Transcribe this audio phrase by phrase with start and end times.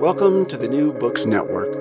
[0.00, 1.72] Welcome to the New Books Network.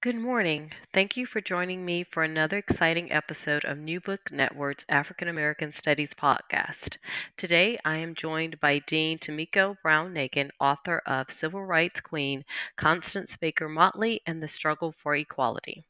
[0.00, 0.70] Good morning.
[0.94, 5.72] Thank you for joining me for another exciting episode of New Book Network's African American
[5.72, 6.98] Studies podcast.
[7.36, 12.44] Today, I am joined by Dean Tomiko Brown Nagin, author of Civil Rights Queen,
[12.76, 15.84] Constance Baker Motley, and the Struggle for Equality.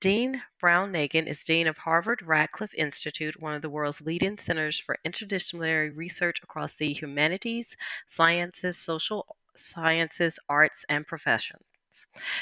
[0.00, 4.78] Dean Brown Nagin is Dean of Harvard Radcliffe Institute, one of the world's leading centers
[4.78, 7.76] for interdisciplinary research across the humanities,
[8.08, 11.62] sciences, social sciences, arts, and professions.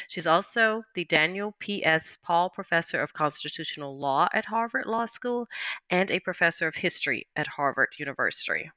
[0.09, 2.19] She's also the Daniel P.S.
[2.23, 5.49] Paul Professor of Constitutional Law at Harvard Law School
[5.91, 8.71] and a Professor of History at Harvard University.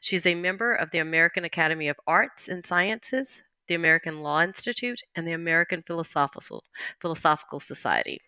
[0.00, 5.00] She's a member of the American Academy of Arts and Sciences, the American Law Institute,
[5.14, 6.64] and the American Philosophical,
[7.00, 8.20] Philosophical Society,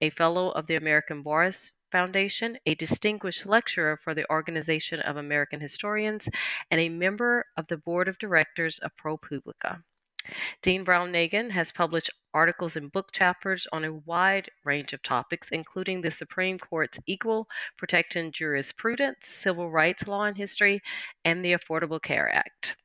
[0.00, 1.50] a Fellow of the American Bar
[1.90, 6.28] Foundation, a distinguished lecturer for the Organization of American Historians,
[6.70, 9.82] and a member of the Board of Directors of ProPublica.
[10.62, 15.50] Dean Brown Nagin has published articles and book chapters on a wide range of topics,
[15.50, 17.46] including the Supreme Court's equal
[17.76, 20.80] protection jurisprudence, civil rights law and history,
[21.24, 22.76] and the Affordable Care Act.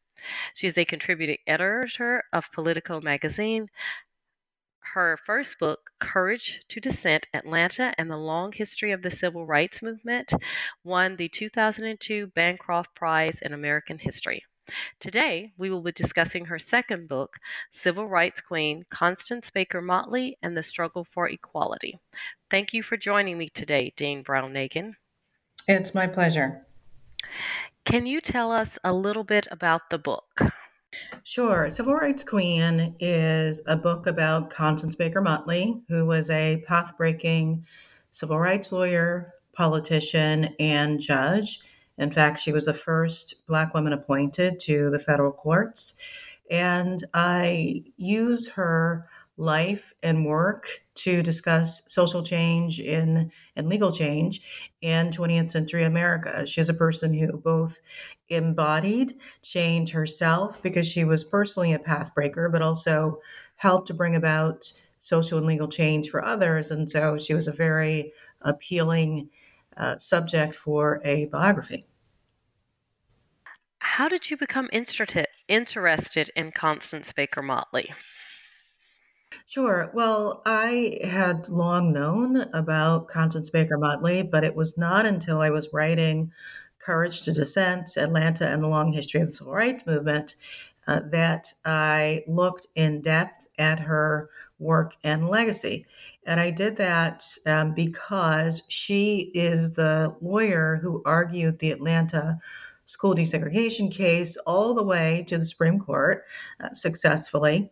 [0.54, 3.70] She is a contributing editor of Politico magazine.
[4.94, 9.82] Her first book, Courage to Dissent Atlanta and the Long History of the Civil Rights
[9.82, 10.34] Movement,
[10.84, 14.44] won the 2002 Bancroft Prize in American History.
[15.00, 17.38] Today, we will be discussing her second book,
[17.72, 22.00] Civil Rights Queen Constance Baker Motley and the Struggle for Equality.
[22.50, 24.94] Thank you for joining me today, Dean Brown Nagin.
[25.68, 26.66] It's my pleasure.
[27.86, 30.42] Can you tell us a little bit about the book?
[31.24, 31.70] Sure.
[31.70, 37.66] Civil Rights Queen is a book about Constance Baker Motley, who was a path breaking
[38.12, 41.60] civil rights lawyer, politician, and judge.
[41.98, 45.96] In fact, she was the first Black woman appointed to the federal courts.
[46.50, 49.08] And I use her
[49.40, 56.46] life and work to discuss social change in and legal change in 20th century America.
[56.46, 57.80] She's a person who both
[58.28, 63.22] embodied change herself because she was personally a pathbreaker, but also
[63.56, 66.70] helped to bring about social and legal change for others.
[66.70, 68.12] And so she was a very
[68.42, 69.30] appealing
[69.78, 71.86] uh, subject for a biography.
[73.80, 77.90] How did you become interested interested in Constance Baker Motley?
[79.46, 79.92] Sure.
[79.94, 85.50] Well, I had long known about Constance Baker Motley, but it was not until I
[85.50, 86.32] was writing
[86.80, 90.36] Courage to Dissent, Atlanta and the Long History of the Civil Rights Movement
[90.88, 95.86] uh, that I looked in depth at her work and legacy.
[96.26, 102.40] And I did that um, because she is the lawyer who argued the Atlanta
[102.86, 106.26] school desegregation case all the way to the Supreme Court
[106.60, 107.72] uh, successfully.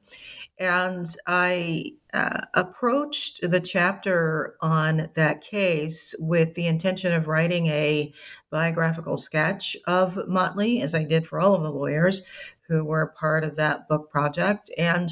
[0.60, 8.14] And I uh, approached the chapter on that case with the intention of writing a
[8.50, 12.24] biographical sketch of Motley, as I did for all of the lawyers
[12.68, 14.72] who were part of that book project.
[14.78, 15.12] And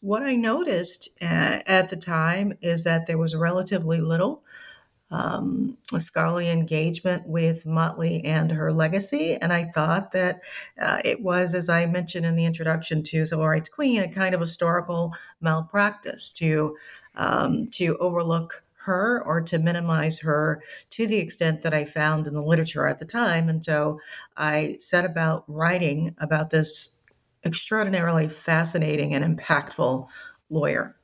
[0.00, 4.42] what I noticed uh, at the time is that there was relatively little
[5.10, 9.36] um, scholarly engagement with Motley and her legacy.
[9.36, 10.40] And I thought that
[10.80, 14.34] uh, it was, as I mentioned in the introduction to Civil Rights Queen, a kind
[14.34, 16.76] of historical malpractice to
[17.14, 22.32] um, to overlook her or to minimize her to the extent that I found in
[22.32, 23.48] the literature at the time.
[23.48, 24.00] And so
[24.36, 26.96] I set about writing about this
[27.44, 30.08] extraordinarily fascinating and impactful
[30.48, 30.97] lawyer.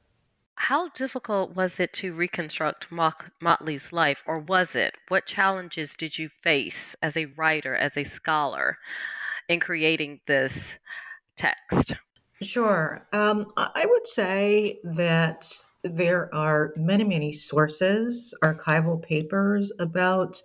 [0.69, 4.95] How difficult was it to reconstruct Motley's life, or was it?
[5.09, 8.79] What challenges did you face as a writer, as a scholar,
[9.47, 10.79] in creating this
[11.37, 11.93] text?
[12.41, 13.07] Sure.
[13.13, 15.47] Um, I would say that
[15.83, 20.43] there are many, many sources, archival papers about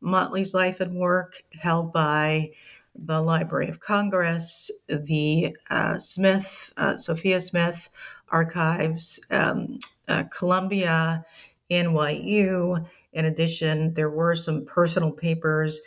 [0.00, 2.50] Motley's life and work held by
[2.92, 7.88] the Library of Congress, the uh, Smith, uh, Sophia Smith
[8.30, 9.78] archives, um,
[10.08, 11.24] uh, Columbia,
[11.70, 12.84] NYU.
[13.12, 15.80] In addition, there were some personal papers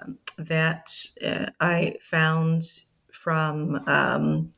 [0.00, 0.90] um, that
[1.24, 2.62] uh, I found
[3.12, 4.52] from um,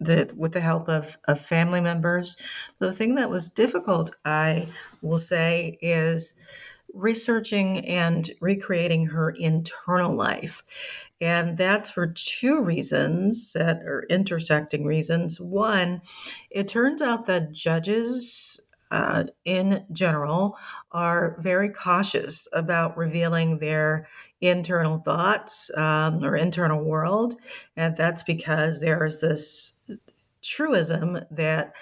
[0.00, 2.36] the with the help of, of family members.
[2.78, 4.68] The thing that was difficult, I
[5.02, 6.34] will say, is
[6.94, 10.62] researching and recreating her internal life.
[11.20, 15.40] And that's for two reasons that are intersecting reasons.
[15.40, 16.02] One,
[16.50, 18.60] it turns out that judges
[18.90, 20.56] uh, in general
[20.92, 24.08] are very cautious about revealing their
[24.40, 27.34] internal thoughts um, or internal world.
[27.76, 29.74] And that's because there's this
[30.42, 31.72] truism that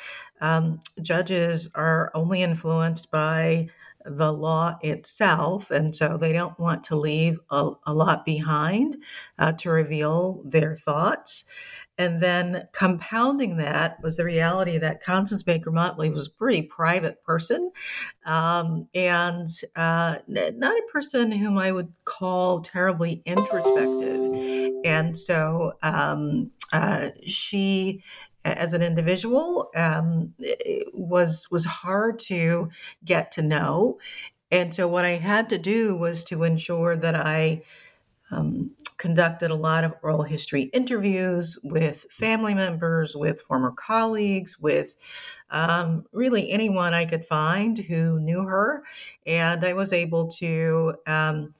[0.40, 3.69] um, judges are only influenced by
[4.04, 5.70] the law itself.
[5.70, 8.96] And so they don't want to leave a, a lot behind
[9.38, 11.46] uh, to reveal their thoughts.
[11.96, 17.22] And then compounding that was the reality that Constance Baker Motley was a pretty private
[17.22, 17.70] person
[18.26, 19.46] um, and
[19.76, 24.72] uh, not a person whom I would call terribly introspective.
[24.84, 28.02] And so um, uh, she
[28.44, 30.35] as an individual um,
[30.93, 32.69] was was hard to
[33.05, 33.99] get to know
[34.50, 37.62] and so what i had to do was to ensure that i
[38.31, 44.96] um, conducted a lot of oral history interviews with family members, with former colleagues, with
[45.50, 48.82] um, really anyone I could find who knew her.
[49.26, 51.55] And I was able to um,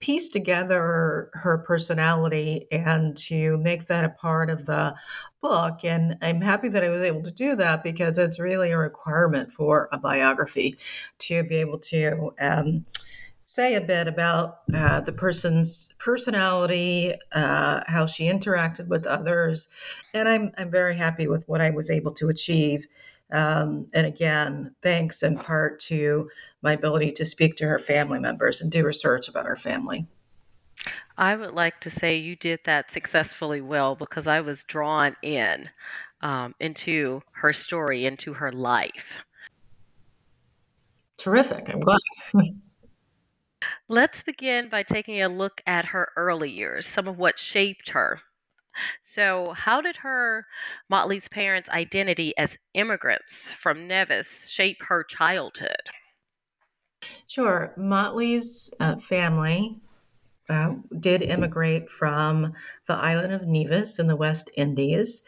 [0.00, 4.94] piece together her personality and to make that a part of the
[5.44, 5.84] book.
[5.84, 9.52] And I'm happy that I was able to do that because it's really a requirement
[9.52, 10.78] for a biography
[11.18, 12.86] to be able to um,
[13.44, 19.68] say a bit about uh, the person's personality, uh, how she interacted with others,
[20.14, 22.86] and I'm I'm very happy with what I was able to achieve.
[23.30, 26.30] Um, and again, thanks in part to
[26.62, 30.06] my ability to speak to her family members and do research about her family.
[31.16, 35.70] I would like to say you did that successfully well because I was drawn in
[36.20, 39.24] um, into her story, into her life.
[41.18, 41.68] Terrific.
[41.72, 42.00] I'm glad.
[43.88, 48.20] Let's begin by taking a look at her early years, some of what shaped her.
[49.04, 50.46] So, how did her,
[50.88, 55.90] Motley's parents' identity as immigrants from Nevis shape her childhood?
[57.26, 57.72] Sure.
[57.76, 59.80] Motley's uh, family
[60.48, 62.52] uh, did immigrate from
[62.86, 65.22] the island of Nevis in the West Indies,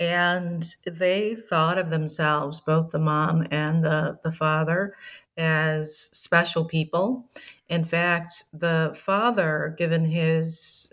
[0.00, 4.94] and they thought of themselves, both the mom and the, the father,
[5.36, 7.26] as special people.
[7.68, 10.92] In fact, the father, given his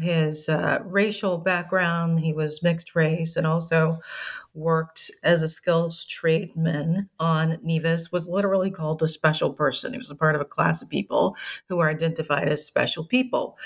[0.00, 3.98] his uh, racial background, he was mixed race, and also
[4.56, 9.92] worked as a skills tradesman on Nevis was literally called a special person.
[9.92, 11.36] He was a part of a class of people
[11.68, 13.56] who were identified as special people.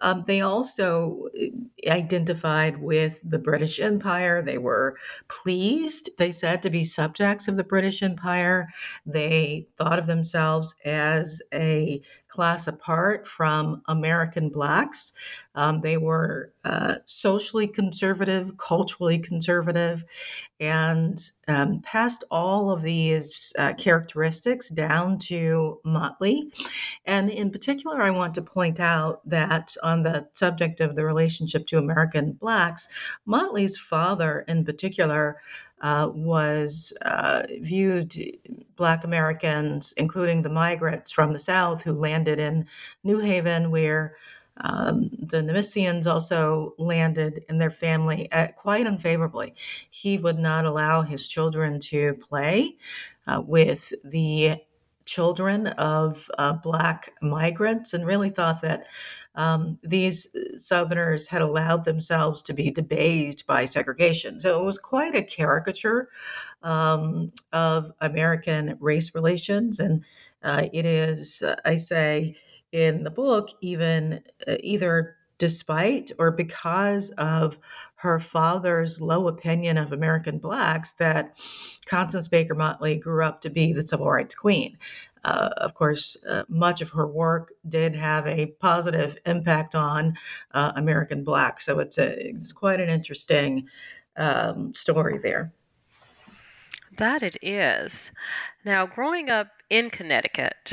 [0.00, 4.42] Um, they also uh, identified with the British Empire.
[4.42, 4.96] They were
[5.28, 8.68] pleased, they said, to be subjects of the British Empire.
[9.06, 15.12] They thought of themselves as a class apart from American blacks.
[15.54, 20.04] Um, they were uh, socially conservative, culturally conservative,
[20.58, 21.18] and
[21.48, 26.52] um, passed all of these uh, characteristics down to Motley.
[27.06, 31.66] And in particular, I want to point out that on the subject of the relationship
[31.68, 32.88] to American blacks,
[33.24, 35.40] Motley's father, in particular,
[35.80, 38.14] uh, was uh, viewed
[38.76, 42.66] Black Americans, including the migrants from the South who landed in
[43.02, 44.14] New Haven, where
[44.60, 49.54] um, the Nevisians also landed in their family at, quite unfavorably.
[49.90, 52.76] He would not allow his children to play
[53.26, 54.56] uh, with the
[55.06, 58.86] children of uh, Black migrants and really thought that
[59.34, 64.40] um, these Southerners had allowed themselves to be debased by segregation.
[64.40, 66.08] So it was quite a caricature
[66.62, 69.78] um, of American race relations.
[69.78, 70.04] And
[70.42, 72.36] uh, it is, uh, I say
[72.72, 77.58] in the book, even uh, either despite or because of
[77.96, 81.36] her father's low opinion of American blacks that
[81.86, 84.78] Constance Baker Motley grew up to be the civil rights queen.
[85.22, 90.14] Uh, of course, uh, much of her work did have a positive impact on
[90.52, 91.66] uh, American blacks.
[91.66, 93.68] So it's a it's quite an interesting
[94.16, 95.52] um, story there.
[96.96, 98.10] That it is.
[98.64, 100.72] Now, growing up in Connecticut,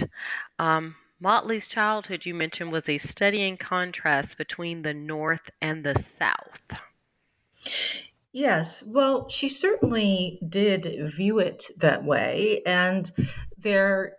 [0.59, 6.61] um, Motley's childhood, you mentioned, was a steadying contrast between the North and the South.
[8.31, 12.61] Yes, well, she certainly did view it that way.
[12.65, 13.11] And
[13.57, 14.13] there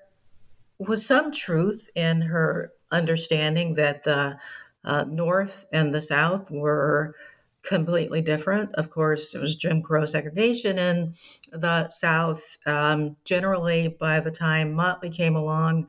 [0.78, 4.38] was some truth in her understanding that the
[4.84, 7.14] uh, North and the South were
[7.62, 8.74] completely different.
[8.74, 11.14] Of course, it was Jim Crow segregation in
[11.52, 12.58] the South.
[12.66, 15.88] Um, generally, by the time Motley came along,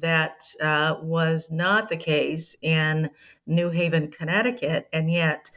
[0.00, 3.10] that uh, was not the case in
[3.46, 5.50] New Haven, Connecticut, and yet.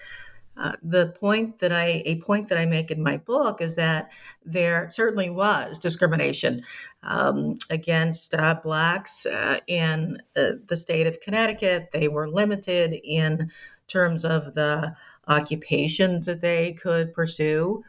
[0.56, 4.12] Uh, the point that I a point that I make in my book is that
[4.46, 6.62] there certainly was discrimination
[7.02, 11.90] um, against uh, blacks uh, in uh, the state of Connecticut.
[11.92, 13.52] They were limited in
[13.88, 14.96] terms of the
[15.28, 17.84] occupations that they could pursue.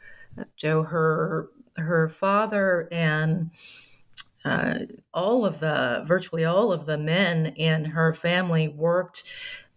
[0.57, 3.51] Joe, her her father and
[4.45, 4.81] uh,
[5.13, 9.23] all of the virtually all of the men in her family worked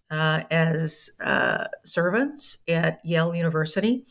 [0.10, 4.06] uh, as uh, servants at Yale University.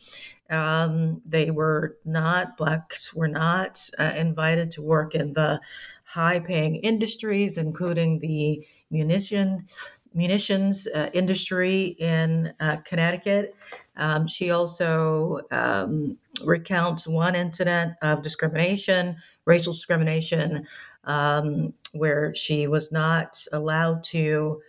[0.49, 5.59] Um, they were not blacks were not uh, invited to work in the
[6.05, 9.67] high paying industries, including the munition
[10.13, 13.55] munitions uh, industry in uh, Connecticut.
[13.97, 20.67] Um, she also um, recounts one incident of discrimination, racial discrimination,
[21.05, 24.61] um, where she was not allowed to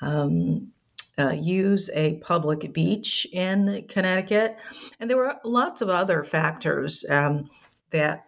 [0.00, 0.72] um,
[1.18, 4.56] uh, use a public beach in Connecticut.
[5.00, 7.50] And there were lots of other factors um,
[7.90, 8.26] that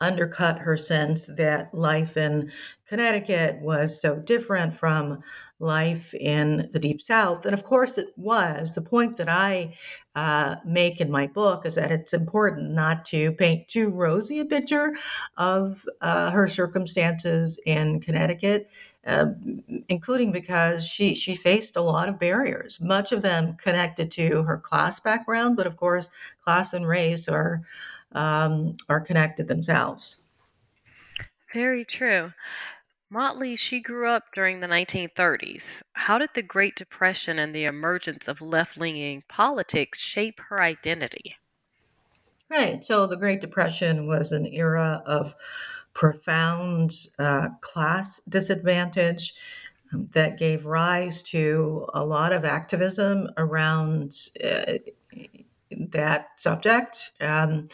[0.00, 2.52] undercut her sense that life in
[2.86, 5.22] Connecticut was so different from
[5.64, 7.44] life in the Deep South.
[7.44, 8.74] And of course, it was.
[8.74, 9.76] The point that I
[10.14, 14.44] uh, make in my book is that it's important not to paint too rosy a
[14.44, 14.94] picture
[15.36, 18.68] of uh, her circumstances in Connecticut.
[19.06, 19.34] Uh,
[19.90, 24.56] including because she she faced a lot of barriers, much of them connected to her
[24.56, 26.08] class background, but of course,
[26.42, 27.60] class and race are
[28.12, 30.22] um, are connected themselves.
[31.52, 32.32] Very true.
[33.10, 35.82] Motley, she grew up during the 1930s.
[35.92, 41.36] How did the Great Depression and the emergence of left leaning politics shape her identity?
[42.50, 42.84] Right.
[42.84, 45.34] So the Great Depression was an era of
[45.92, 49.34] profound uh, class disadvantage
[49.92, 54.12] um, that gave rise to a lot of activism around
[54.44, 54.74] uh,
[55.92, 57.12] that subject.
[57.20, 57.68] Um,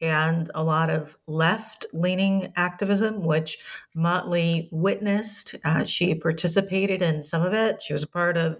[0.00, 3.58] and a lot of left leaning activism, which
[3.94, 5.56] Motley witnessed.
[5.64, 7.82] Uh, she participated in some of it.
[7.82, 8.58] She was a part of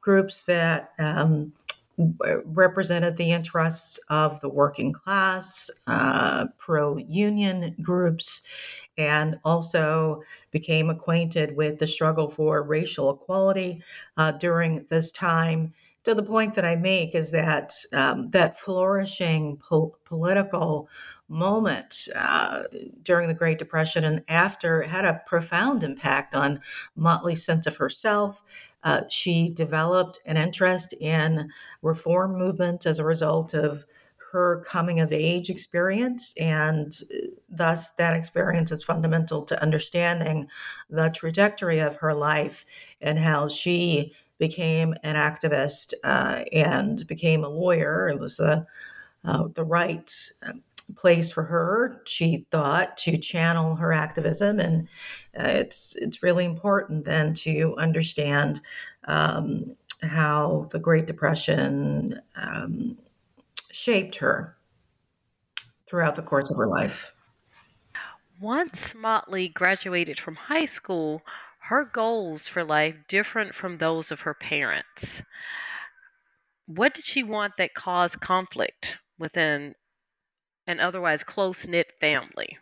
[0.00, 1.52] groups that um,
[1.98, 8.42] represented the interests of the working class, uh, pro union groups,
[8.98, 13.82] and also became acquainted with the struggle for racial equality
[14.16, 15.74] uh, during this time
[16.06, 20.88] so the point that I make is that um, that flourishing po- political
[21.28, 22.62] moment uh,
[23.02, 26.60] during the Great Depression and after had a profound impact on
[26.94, 28.44] Motley's sense of herself.
[28.84, 31.50] Uh, she developed an interest in
[31.82, 33.84] reform movement as a result of
[34.30, 40.46] her coming of age experience, and uh, thus that experience is fundamental to understanding
[40.88, 42.64] the trajectory of her life
[43.00, 48.08] and how she became an activist uh, and became a lawyer.
[48.08, 48.66] It was the
[49.24, 50.10] uh, the right
[50.46, 50.52] uh,
[50.94, 52.00] place for her.
[52.06, 54.88] She thought to channel her activism, and
[55.38, 58.60] uh, it's it's really important then to understand
[59.04, 62.98] um, how the Great Depression um,
[63.70, 64.56] shaped her
[65.86, 67.12] throughout the course of her life.
[68.40, 71.22] Once Motley graduated from high school,
[71.68, 75.22] her goals for life different from those of her parents.
[76.66, 79.74] What did she want that caused conflict within
[80.66, 82.58] an otherwise close knit family?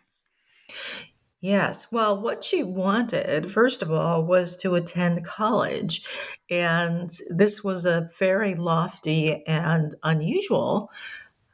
[1.39, 1.91] Yes.
[1.91, 6.03] Well, what she wanted, first of all, was to attend college.
[6.49, 10.89] And this was a very lofty and unusual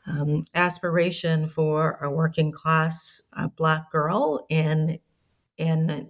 [0.08, 5.00] um, aspiration for a working class uh, Black girl in
[5.58, 6.10] in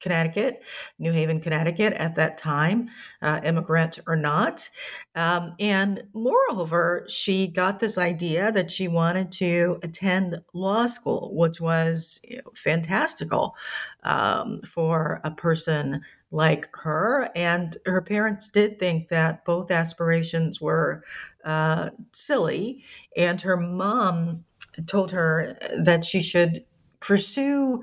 [0.00, 0.62] Connecticut,
[0.98, 2.88] New Haven, Connecticut at that time,
[3.20, 4.68] uh, immigrant or not.
[5.14, 11.60] Um, and moreover, she got this idea that she wanted to attend law school, which
[11.60, 13.56] was you know, fantastical
[14.04, 17.30] um, for a person like her.
[17.34, 21.02] And her parents did think that both aspirations were
[21.44, 22.84] uh, silly.
[23.16, 24.44] And her mom
[24.86, 26.64] told her that she should
[27.00, 27.82] pursue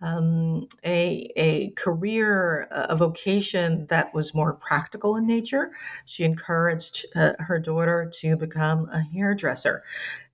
[0.00, 5.72] um, a, a career, a vocation that was more practical in nature.
[6.04, 9.82] She encouraged uh, her daughter to become a hairdresser.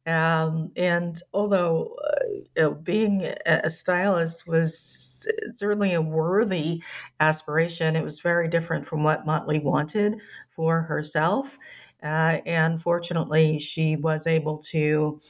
[0.04, 6.82] Um, and although uh, you know, being a stylist was certainly a worthy
[7.20, 10.16] aspiration, it was very different from what Motley wanted
[10.48, 11.56] for herself.
[12.02, 15.20] Uh, and fortunately, she was able to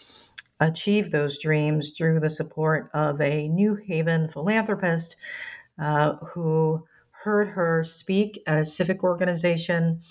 [0.66, 5.16] achieve those dreams through the support of a New Haven philanthropist
[5.78, 6.84] uh, who
[7.24, 10.02] heard her speak at a civic organization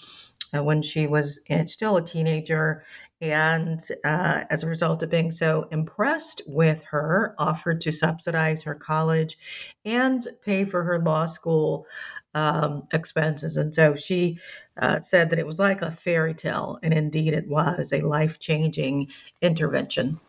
[0.55, 2.84] uh, when she was eh, still a teenager.
[3.20, 8.74] And uh, as a result of being so impressed with her, offered to subsidize her
[8.75, 9.38] college
[9.86, 11.86] and pay for her law school
[12.34, 13.58] um, expenses.
[13.58, 14.39] And so she
[14.81, 18.39] uh, said that it was like a fairy tale, and indeed it was a life
[18.39, 19.10] changing
[19.41, 20.20] intervention.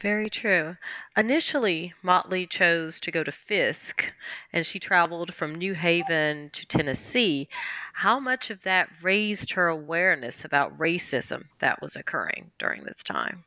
[0.00, 0.76] Very true.
[1.14, 4.14] Initially, Motley chose to go to Fisk,
[4.50, 7.48] and she traveled from New Haven to Tennessee.
[7.94, 13.44] How much of that raised her awareness about racism that was occurring during this time?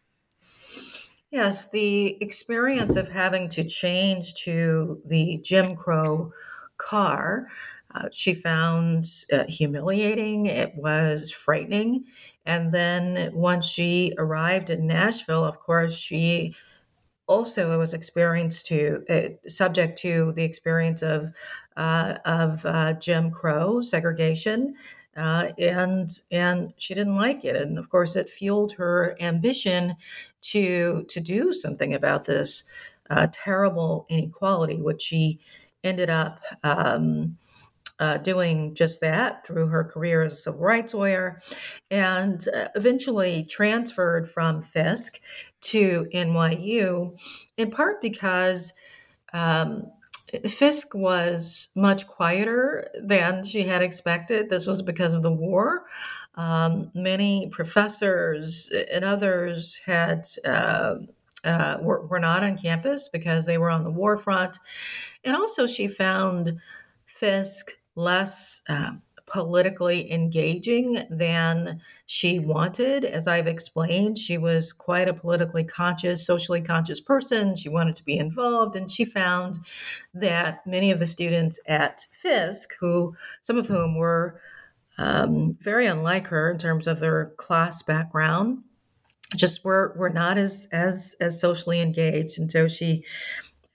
[1.31, 6.31] Yes, the experience of having to change to the Jim Crow
[6.77, 7.47] car,
[7.95, 10.45] uh, she found uh, humiliating.
[10.45, 12.05] It was frightening.
[12.45, 16.55] And then once she arrived in Nashville, of course, she
[17.27, 21.31] also was experienced to uh, subject to the experience of
[21.77, 24.75] uh, of uh, Jim Crow segregation,
[25.15, 29.95] uh, and and she didn't like it, and of course, it fueled her ambition
[30.41, 32.65] to to do something about this
[33.09, 35.39] uh, terrible inequality, which she
[35.83, 36.41] ended up.
[36.63, 37.37] Um,
[38.03, 41.41] uh, doing just that through her career as a civil rights lawyer,
[41.89, 45.21] and uh, eventually transferred from Fisk
[45.61, 47.17] to NYU,
[47.55, 48.73] in part because
[49.31, 49.89] um,
[50.45, 54.49] Fisk was much quieter than she had expected.
[54.49, 55.85] This was because of the war.
[56.35, 60.95] Um, many professors and others had uh,
[61.45, 64.59] uh, were, were not on campus because they were on the war front,
[65.23, 66.59] and also she found
[67.05, 68.91] Fisk less uh,
[69.25, 73.03] politically engaging than she wanted.
[73.03, 77.55] As I've explained, she was quite a politically conscious, socially conscious person.
[77.55, 79.59] She wanted to be involved, and she found
[80.13, 84.39] that many of the students at Fisk, who some of whom were
[84.97, 88.63] um, very unlike her in terms of their class background,
[89.35, 93.03] just were were not as as as socially engaged, and so she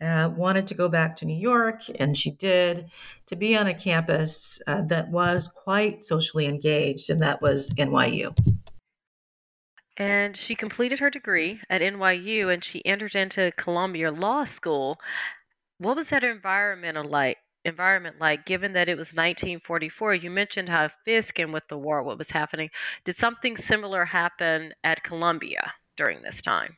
[0.00, 2.88] uh, wanted to go back to New York, and she did,
[3.28, 8.36] to be on a campus uh, that was quite socially engaged, and that was NYU.
[9.98, 14.96] And she completed her degree at NYU and she entered into Columbia Law School.
[15.78, 17.38] What was that environment like?
[17.64, 22.04] Environment like, given that it was 1944, you mentioned how Fisk and with the war,
[22.04, 22.70] what was happening.
[23.04, 26.76] Did something similar happen at Columbia during this time?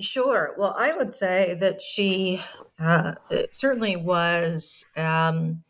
[0.00, 0.54] Sure.
[0.58, 2.42] Well, I would say that she
[2.78, 3.14] uh,
[3.52, 4.86] certainly was.
[4.96, 5.62] Um,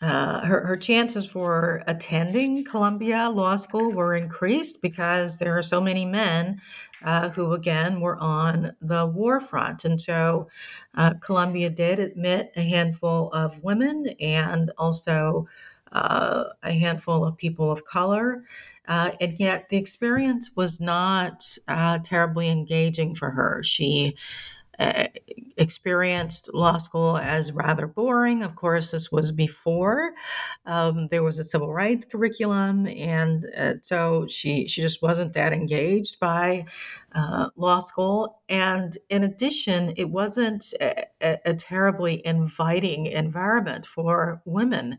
[0.00, 5.80] uh, her, her chances for attending Columbia Law School were increased because there are so
[5.80, 6.60] many men
[7.04, 9.84] uh, who, again, were on the war front.
[9.84, 10.48] And so
[10.96, 15.46] uh, Columbia did admit a handful of women and also
[15.92, 18.42] uh, a handful of people of color.
[18.88, 23.62] Uh, and yet the experience was not uh, terribly engaging for her.
[23.64, 24.16] She
[24.78, 25.08] uh,
[25.58, 28.42] experienced law school as rather boring.
[28.42, 30.12] Of course, this was before
[30.64, 35.52] um, there was a civil rights curriculum, and uh, so she she just wasn't that
[35.52, 36.64] engaged by
[37.14, 38.40] uh, law school.
[38.48, 44.98] And in addition, it wasn't a, a, a terribly inviting environment for women.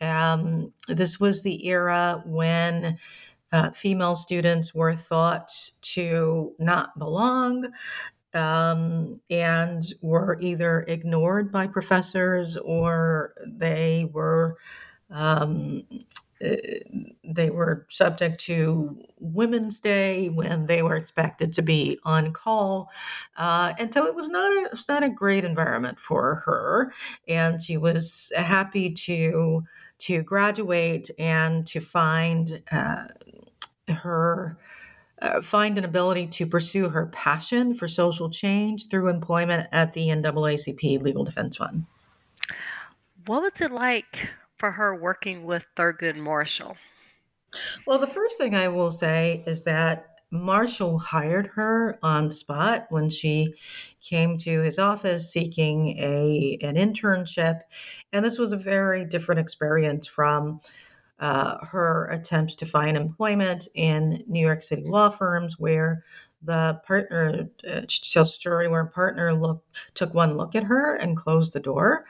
[0.00, 2.98] Um, this was the era when
[3.52, 5.50] uh, female students were thought
[5.82, 7.68] to not belong
[8.34, 14.56] um, and were either ignored by professors or they were
[15.10, 15.82] um,
[16.40, 16.80] eh,
[17.24, 22.90] they were subject to Women's Day when they were expected to be on call,
[23.36, 26.92] uh, and so it was not a, it was not a great environment for her.
[27.26, 29.64] And she was happy to
[29.98, 33.08] to graduate and to find uh,
[33.88, 34.58] her
[35.20, 40.08] uh, find an ability to pursue her passion for social change through employment at the
[40.08, 41.86] NAACP Legal Defense Fund.
[43.26, 46.76] What was it like for her working with Thurgood Marshall?
[47.86, 52.86] Well, the first thing I will say is that Marshall hired her on the spot
[52.90, 53.54] when she
[54.02, 57.60] came to his office seeking a an internship,
[58.12, 60.60] and this was a very different experience from
[61.18, 66.04] uh, her attempts to find employment in New York City law firms, where
[66.42, 67.80] the partner uh,
[68.12, 71.60] tells a story where a partner look, took one look at her and closed the
[71.60, 72.04] door.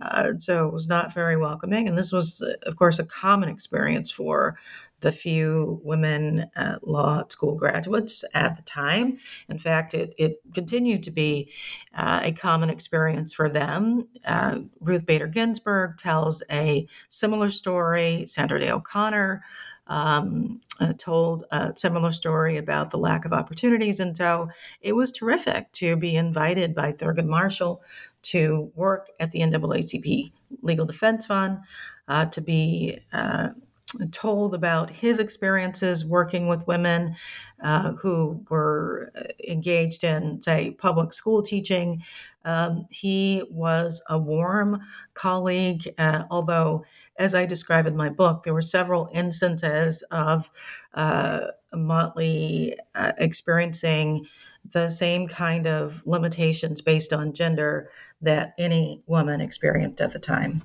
[0.00, 1.88] Uh, so it was not very welcoming.
[1.88, 4.56] And this was, uh, of course, a common experience for
[5.00, 9.18] the few women uh, law school graduates at the time.
[9.48, 11.52] In fact, it, it continued to be
[11.94, 14.08] uh, a common experience for them.
[14.24, 18.26] Uh, Ruth Bader Ginsburg tells a similar story.
[18.26, 19.42] Sandra Day O'Connor
[19.86, 24.00] um, uh, told a similar story about the lack of opportunities.
[24.00, 24.48] And so
[24.80, 27.82] it was terrific to be invited by Thurgood Marshall
[28.22, 31.58] to work at the NAACP Legal Defense Fund,
[32.08, 33.50] uh, to be uh,
[34.10, 37.16] told about his experiences working with women
[37.62, 39.12] uh, who were
[39.46, 42.02] engaged in, say, public school teaching.
[42.44, 44.80] Um, he was a warm
[45.14, 46.84] colleague, uh, although
[47.18, 50.50] as I describe in my book, there were several instances of
[50.94, 54.26] uh, Motley uh, experiencing
[54.70, 60.62] the same kind of limitations based on gender that any woman experienced at the time.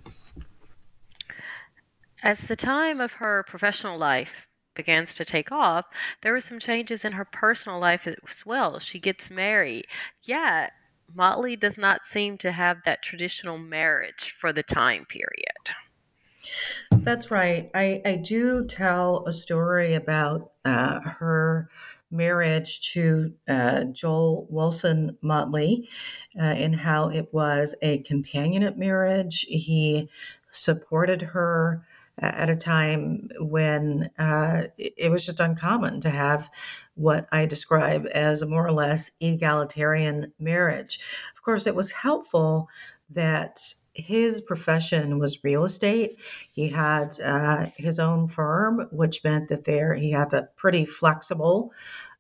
[2.23, 5.85] As the time of her professional life begins to take off,
[6.21, 8.79] there were some changes in her personal life as well.
[8.79, 9.85] She gets married.
[10.23, 10.69] Yeah,
[11.13, 15.75] Motley does not seem to have that traditional marriage for the time period.
[16.91, 17.69] That's right.
[17.73, 21.69] I, I do tell a story about uh, her
[22.09, 25.89] marriage to uh, Joel Wilson Motley
[26.37, 29.45] uh, and how it was a companionate marriage.
[29.49, 30.09] He
[30.51, 31.85] supported her
[32.19, 36.49] at a time when uh, it was just uncommon to have
[36.95, 40.99] what I describe as a more or less egalitarian marriage.
[41.35, 42.69] Of course, it was helpful
[43.09, 43.59] that
[43.97, 46.17] his profession was real estate.
[46.51, 51.71] He had uh, his own firm, which meant that there he had a pretty flexible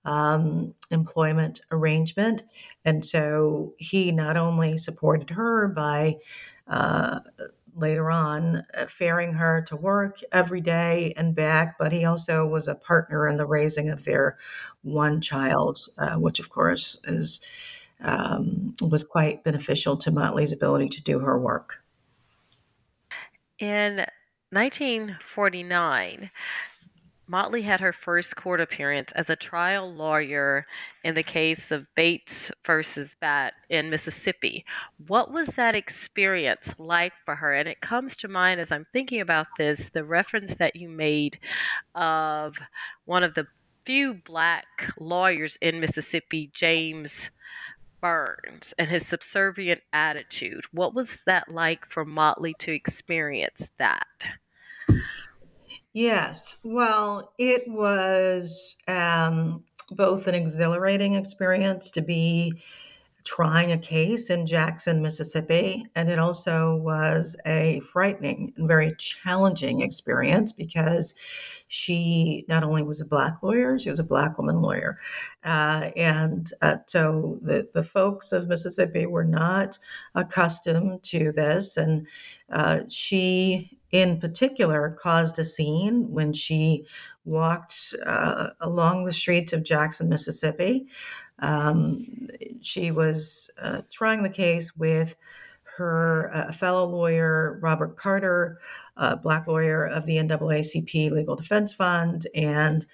[0.05, 2.43] um, employment arrangement,
[2.85, 6.17] and so he not only supported her by
[6.67, 7.19] uh,
[7.75, 12.67] later on uh, ferrying her to work every day and back, but he also was
[12.67, 14.37] a partner in the raising of their
[14.81, 17.41] one child, uh, which of course is
[18.01, 21.83] um, was quite beneficial to Motley's ability to do her work.
[23.59, 24.05] In
[24.51, 26.29] 1949,
[27.29, 30.65] Motley had her first court appearance as a trial lawyer
[31.03, 34.63] in the case of Bates versus Batte in Mississippi.
[35.07, 37.53] What was that experience like for her?
[37.53, 41.37] And it comes to mind as I'm thinking about this the reference that you made
[41.95, 42.57] of
[43.03, 43.47] one of the
[43.85, 47.29] few black lawyers in Mississippi, James
[48.01, 50.65] Byrnes and his subservient attitude.
[50.71, 54.07] What was that like for Motley to experience that?
[55.93, 62.61] Yes, well, it was um, both an exhilarating experience to be
[63.27, 65.85] trying a case in Jackson, Mississippi.
[65.95, 71.13] And it also was a frightening and very challenging experience because
[71.67, 74.97] she not only was a Black lawyer, she was a Black woman lawyer.
[75.43, 79.77] Uh, and uh, so the, the folks of Mississippi were not
[80.15, 81.75] accustomed to this.
[81.75, 82.07] And
[82.49, 86.85] uh, she, in particular, caused a scene when she
[87.25, 90.87] walked uh, along the streets of Jackson, Mississippi.
[91.39, 92.05] Um,
[92.61, 95.15] she was uh, trying the case with
[95.77, 98.59] her uh, fellow lawyer, Robert Carter,
[98.95, 102.25] a black lawyer of the NAACP Legal Defense Fund.
[102.33, 102.85] And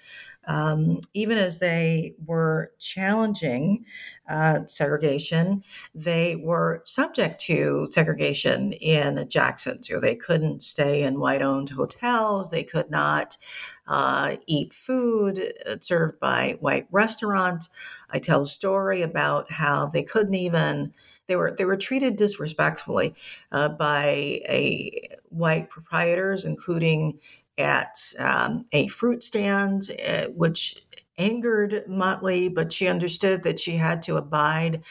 [0.46, 3.86] um, even as they were challenging
[4.28, 9.82] uh, segregation, they were subject to segregation in Jackson.
[9.82, 13.38] So they couldn't stay in white owned hotels, they could not
[13.86, 17.68] uh, eat food uh, served by white restaurants.
[18.14, 20.94] I tell a story about how they couldn't even
[21.26, 23.14] they were they were treated disrespectfully
[23.50, 24.04] uh, by
[24.48, 27.18] a white proprietors, including
[27.58, 30.76] at um, a fruit stand, uh, which
[31.18, 34.82] angered Motley, but she understood that she had to abide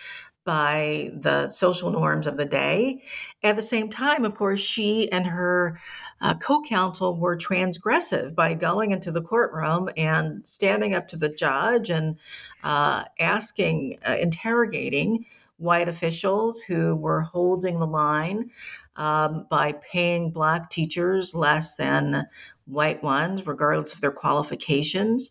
[0.46, 3.02] by the social norms of the day.
[3.42, 5.80] At the same time, of course, she and her
[6.24, 11.90] uh, co-counsel were transgressive by going into the courtroom and standing up to the judge
[11.90, 12.18] and
[12.64, 15.26] uh, asking, uh, interrogating
[15.58, 18.50] white officials who were holding the line
[18.96, 22.26] um, by paying black teachers less than
[22.66, 25.30] white ones, regardless of their qualifications.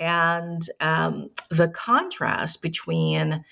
[0.00, 3.44] And um, the contrast between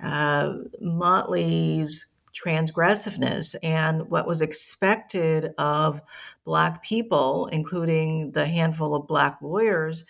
[0.00, 6.00] uh, Motley's transgressiveness and what was expected of
[6.44, 10.06] Black people, including the handful of Black lawyers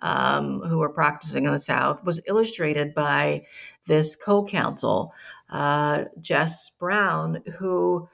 [0.00, 3.44] um, who were practicing in the South, was illustrated by
[3.86, 5.12] this co counsel,
[5.50, 8.08] uh, Jess Brown, who,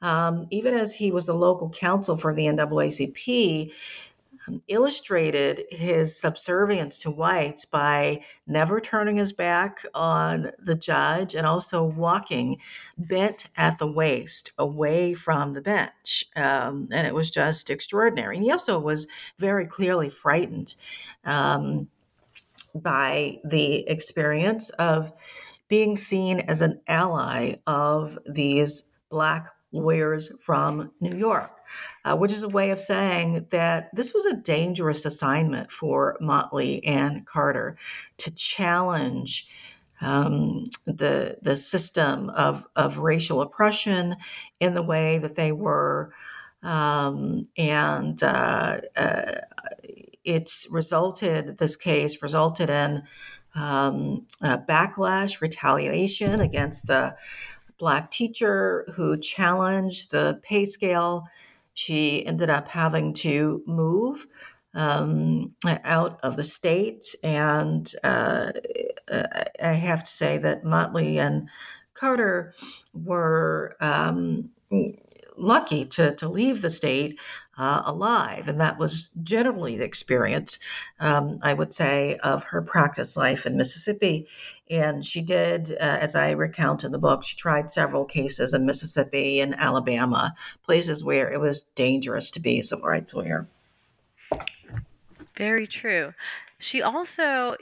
[0.00, 3.72] um, even as he was the local counsel for the NAACP,
[4.68, 11.82] illustrated his subservience to whites by never turning his back on the judge and also
[11.82, 12.58] walking
[12.98, 16.24] bent at the waist away from the bench.
[16.36, 18.36] Um, and it was just extraordinary.
[18.36, 19.06] And he also was
[19.38, 20.74] very clearly frightened
[21.24, 21.88] um,
[22.74, 25.12] by the experience of
[25.68, 31.60] being seen as an ally of these Black lawyers from New York
[32.04, 36.84] uh, which is a way of saying that this was a dangerous assignment for Motley
[36.84, 37.76] and Carter
[38.18, 39.48] to challenge
[40.00, 44.16] um, the the system of of racial oppression
[44.60, 46.12] in the way that they were,
[46.62, 49.34] um, and uh, uh,
[50.24, 51.58] it's resulted.
[51.58, 53.04] This case resulted in
[53.54, 57.16] um, backlash, retaliation against the
[57.78, 61.26] black teacher who challenged the pay scale
[61.74, 64.26] she ended up having to move
[64.74, 67.04] um, out of the state.
[67.22, 68.52] And uh,
[69.62, 71.48] I have to say that Motley and
[71.94, 72.54] Carter
[72.92, 74.50] were um,
[75.36, 77.18] lucky to, to leave the state
[77.56, 78.48] uh, alive.
[78.48, 80.58] And that was generally the experience,
[81.00, 84.26] um, I would say, of her practice life in Mississippi.
[84.70, 88.64] And she did, uh, as I recount in the book, she tried several cases in
[88.64, 93.46] Mississippi and Alabama, places where it was dangerous to be a civil rights lawyer.
[95.36, 96.14] Very true.
[96.58, 97.56] She also,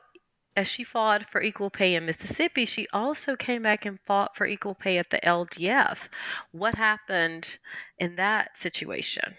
[0.57, 4.47] as she fought for equal pay in Mississippi, she also came back and fought for
[4.47, 6.09] equal pay at the LDF.
[6.53, 7.59] What happened
[7.99, 9.35] in that situation?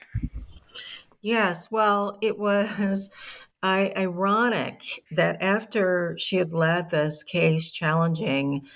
[1.21, 3.09] Yes, well, it was
[3.63, 8.67] I, ironic that after she had led this case challenging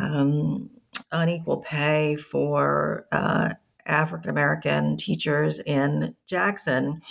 [0.00, 0.70] um,
[1.10, 3.54] unequal pay for uh,
[3.86, 7.02] African American teachers in Jackson,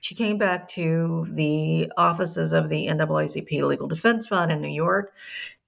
[0.00, 5.12] she came back to the offices of the NAACP Legal Defense Fund in New York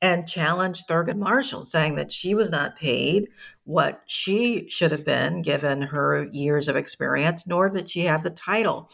[0.05, 3.27] and challenged Thurgood Marshall, saying that she was not paid
[3.65, 8.29] what she should have been given her years of experience, nor did she have the
[8.29, 8.91] title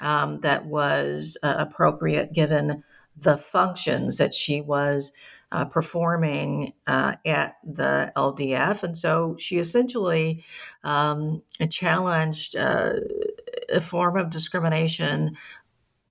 [0.00, 2.82] um, that was uh, appropriate given
[3.14, 5.12] the functions that she was
[5.52, 8.82] uh, performing uh, at the LDF.
[8.82, 10.42] And so she essentially
[10.84, 12.92] um, challenged uh,
[13.70, 15.36] a form of discrimination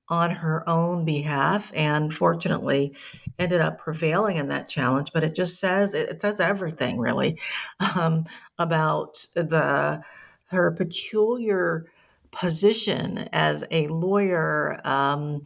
[0.10, 2.96] on her own behalf and fortunately
[3.38, 7.40] ended up prevailing in that challenge but it just says it, says everything really
[7.96, 8.26] um,
[8.58, 10.02] about the
[10.48, 11.86] her peculiar
[12.32, 15.46] position as a lawyer um,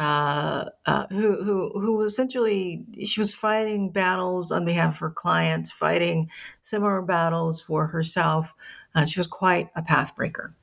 [0.00, 5.70] uh, uh, who, who, who essentially she was fighting battles on behalf of her clients,
[5.70, 6.30] fighting
[6.62, 8.54] similar battles for herself.
[8.94, 10.54] Uh, she was quite a pathbreaker.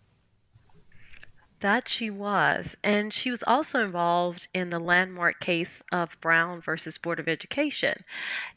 [1.62, 2.78] That she was.
[2.84, 8.04] And she was also involved in the landmark case of Brown versus Board of Education.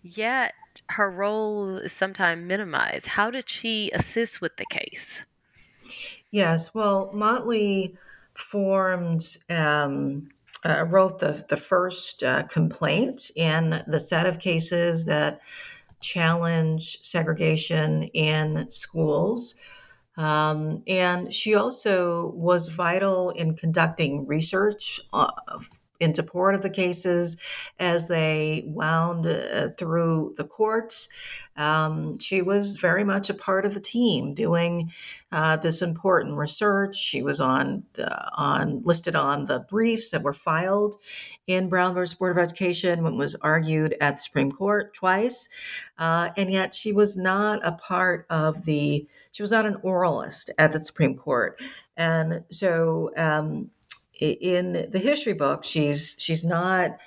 [0.02, 0.52] Yet
[0.90, 3.06] her role is sometimes minimized.
[3.06, 5.24] How did she assist with the case?
[6.30, 7.96] Yes, well, Motley
[8.34, 10.28] formed, um,
[10.64, 15.40] uh, wrote the, the first uh, complaint in the set of cases that
[16.00, 19.56] challenge segregation in schools.
[20.20, 25.30] Um, and she also was vital in conducting research uh,
[26.00, 27.36] in support of the cases
[27.78, 31.08] as they wound uh, through the courts.
[31.56, 34.92] Um, she was very much a part of the team doing
[35.30, 36.96] uh, this important research.
[36.96, 37.84] She was on
[38.36, 40.96] on listed on the briefs that were filed
[41.46, 45.50] in Brown versus Board of Education when it was argued at the Supreme Court twice,
[45.98, 49.06] uh, and yet she was not a part of the.
[49.32, 51.60] She was not an oralist at the Supreme Court,
[51.96, 53.70] and so um,
[54.20, 56.98] in the history book, she's she's not.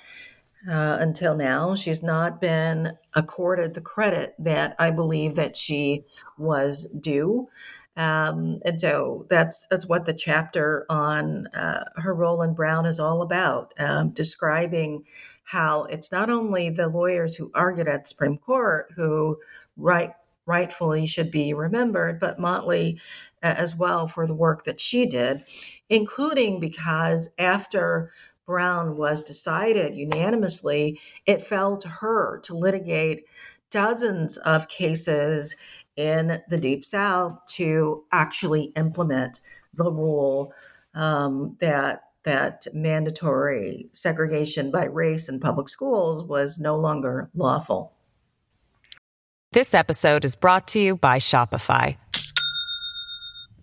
[0.66, 6.06] Uh, until now, she's not been accorded the credit that I believe that she
[6.38, 7.48] was due.
[7.96, 12.98] Um, and so that's that's what the chapter on uh, her role in Brown is
[12.98, 15.04] all about, um, describing
[15.44, 19.38] how it's not only the lawyers who argued at the Supreme Court who
[19.76, 20.10] right
[20.46, 23.00] rightfully should be remembered, but Motley
[23.42, 25.42] uh, as well for the work that she did,
[25.88, 28.12] including because after
[28.46, 33.24] Brown was decided unanimously, it fell to her to litigate
[33.70, 35.56] dozens of cases
[35.96, 39.40] in the Deep South to actually implement
[39.72, 40.52] the rule
[40.94, 47.92] um, that that mandatory segregation by race in public schools was no longer lawful.
[49.52, 51.96] This episode is brought to you by Shopify.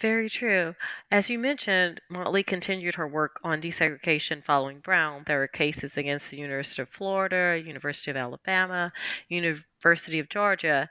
[0.00, 0.76] Very true.
[1.10, 5.24] As you mentioned, Motley continued her work on desegregation following Brown.
[5.26, 8.92] There were cases against the University of Florida, University of Alabama,
[9.28, 10.88] University of Georgia,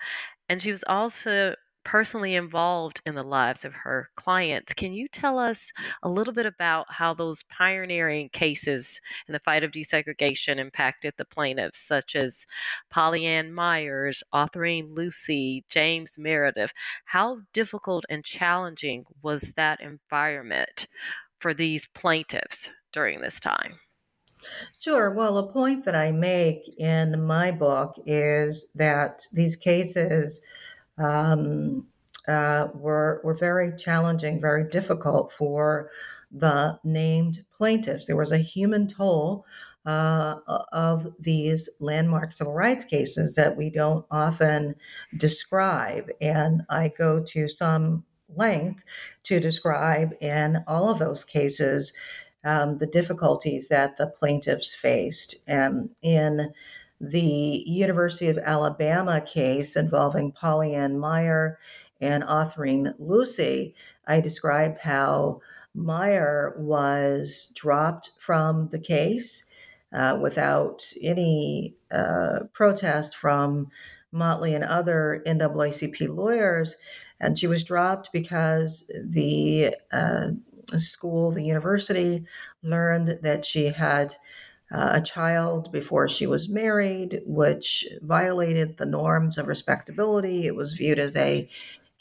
[0.49, 1.55] and she was also
[1.87, 4.73] personally involved in the lives of her clients.
[4.73, 5.71] Can you tell us
[6.03, 11.23] a little bit about how those pioneering cases in the fight of desegregation impacted the
[11.23, 12.45] plaintiffs, such as
[12.89, 16.73] Polly Ann Myers, Autherine Lucy, James Meredith?
[17.05, 20.87] How difficult and challenging was that environment
[21.39, 23.79] for these plaintiffs during this time?
[24.79, 25.11] Sure.
[25.11, 30.41] Well, a point that I make in my book is that these cases
[30.97, 31.87] um,
[32.27, 35.89] uh, were were very challenging, very difficult for
[36.31, 38.07] the named plaintiffs.
[38.07, 39.45] There was a human toll
[39.85, 40.39] uh,
[40.73, 44.75] of these landmark civil rights cases that we don't often
[45.15, 48.03] describe, and I go to some
[48.35, 48.83] length
[49.23, 51.93] to describe in all of those cases
[52.43, 55.37] um, the difficulties that the plaintiffs faced.
[55.49, 56.53] Um, in
[56.99, 61.59] the University of Alabama case involving Polly Ann Meyer
[62.01, 63.75] and Autherine Lucy,
[64.07, 65.41] I described how
[65.73, 69.45] Meyer was dropped from the case
[69.93, 73.67] uh, without any uh, protest from
[74.11, 76.75] Motley and other NAACP lawyers.
[77.19, 80.29] And she was dropped because the uh,
[80.77, 82.25] school, the university,
[82.63, 84.15] learned that she had
[84.71, 90.45] uh, a child before she was married, which violated the norms of respectability.
[90.45, 91.49] It was viewed as a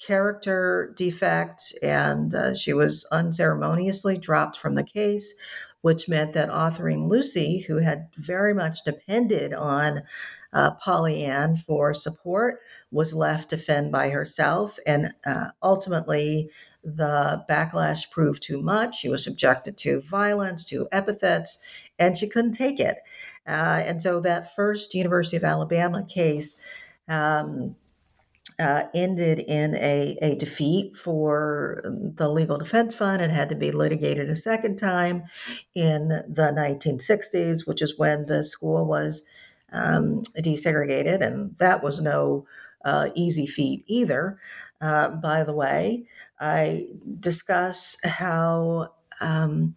[0.05, 5.35] character defect, and uh, she was unceremoniously dropped from the case,
[5.81, 10.02] which meant that Autherine Lucy, who had very much depended on
[10.52, 14.79] uh, Polly Ann for support, was left to fend by herself.
[14.87, 16.50] And uh, ultimately,
[16.83, 19.00] the backlash proved too much.
[19.00, 21.61] She was subjected to violence, to epithets,
[21.98, 22.98] and she couldn't take it.
[23.46, 26.59] Uh, and so that first University of Alabama case
[27.09, 27.76] um,
[28.59, 33.70] uh, ended in a, a defeat for the Legal Defense Fund It had to be
[33.70, 35.24] litigated a second time
[35.74, 39.22] in the 1960s, which is when the school was
[39.72, 41.20] um, desegregated.
[41.20, 42.46] And that was no
[42.85, 44.38] uh, easy feat either,
[44.80, 46.06] uh, by the way.
[46.40, 46.88] I
[47.20, 49.74] discuss how um,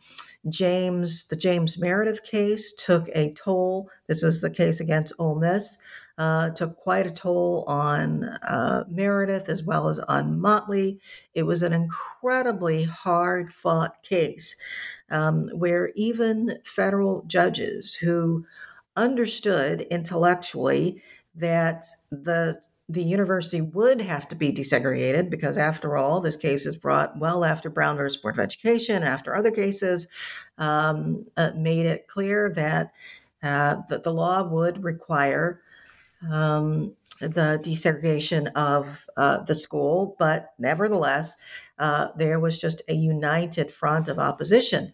[0.51, 3.89] James, the James Meredith case, took a toll.
[4.07, 5.77] This is the case against Ole Miss.
[6.17, 10.99] Uh, took quite a toll on uh, Meredith as well as on Motley.
[11.33, 14.57] It was an incredibly hard fought case
[15.09, 18.45] um, where even federal judges who
[18.97, 21.01] understood intellectually
[21.35, 22.59] that the
[22.89, 27.45] the university would have to be desegregated because, after all, this case is brought well
[27.45, 30.08] after Brown versus Board of Education, after other cases,
[30.58, 32.91] um, uh, made it clear that
[33.43, 35.62] uh, that the law would require
[36.30, 40.15] um, the desegregation of uh, the school.
[40.17, 41.38] But nevertheless,
[41.78, 44.93] uh, there was just a united front of opposition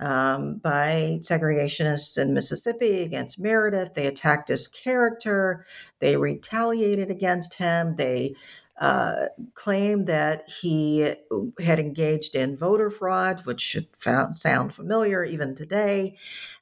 [0.00, 3.94] um, by segregationists in Mississippi against Meredith.
[3.94, 5.66] They attacked his character.
[5.98, 7.96] They retaliated against him.
[7.96, 8.34] They
[8.80, 11.14] uh, claimed that he
[11.58, 13.88] had engaged in voter fraud, which should
[14.36, 16.16] sound familiar even today.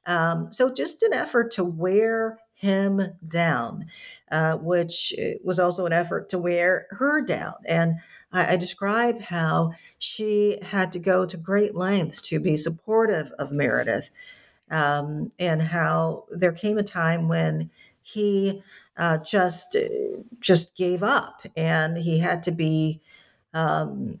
[0.07, 3.85] Um, so, just an effort to wear him down,
[4.31, 7.53] uh, which was also an effort to wear her down.
[7.65, 7.97] And
[8.31, 13.51] I, I describe how she had to go to great lengths to be supportive of
[13.51, 14.11] Meredith,
[14.69, 17.69] um, and how there came a time when
[18.01, 18.61] he
[18.97, 19.75] uh, just
[20.39, 23.01] just gave up, and he had to be
[23.53, 24.19] um,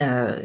[0.00, 0.40] uh,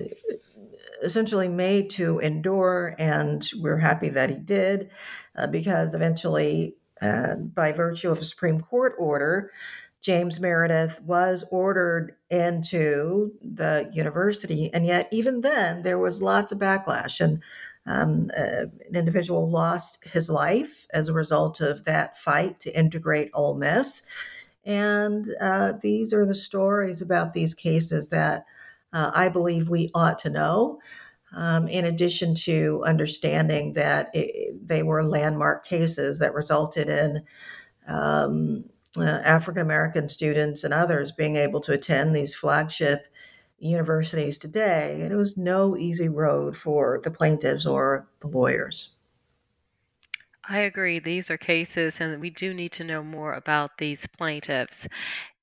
[1.04, 2.96] essentially made to endure.
[3.00, 4.90] And we're happy that he did,
[5.36, 9.52] uh, because eventually, uh, by virtue of a Supreme Court order,
[10.02, 16.58] James Meredith was ordered into the university, and yet even then there was lots of
[16.58, 17.42] backlash, and
[17.86, 23.32] um, uh, an individual lost his life as a result of that fight to integrate
[23.34, 24.06] Ole Miss.
[24.66, 28.46] And uh, these are the stories about these cases that
[28.94, 30.80] uh, I believe we ought to know.
[31.34, 37.24] Um, in addition to understanding that it, they were landmark cases that resulted in
[37.88, 38.66] um,
[38.98, 43.08] uh, African American students and others being able to attend these flagship
[43.60, 45.00] universities today.
[45.02, 48.96] And it was no easy road for the plaintiffs or the lawyers.
[50.50, 51.00] I agree.
[51.00, 54.88] These are cases, and we do need to know more about these plaintiffs.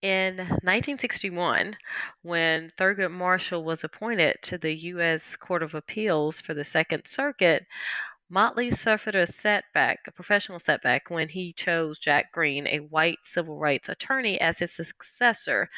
[0.02, 1.76] In 1961,
[2.22, 5.34] when Thurgood Marshall was appointed to the U.S.
[5.36, 7.64] Court of Appeals for the Second Circuit,
[8.30, 13.56] Motley suffered a setback, a professional setback, when he chose Jack Green, a white civil
[13.56, 15.70] rights attorney, as his successor.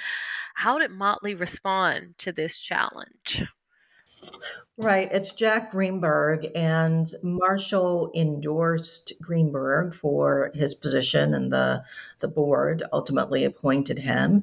[0.57, 3.45] How did Motley respond to this challenge?
[4.77, 5.09] Right.
[5.13, 11.85] It's Jack Greenberg, and Marshall endorsed Greenberg for his position, and the,
[12.19, 14.43] the board ultimately appointed him.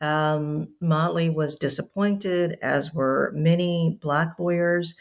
[0.00, 4.94] Um, Motley was disappointed, as were many Black lawyers.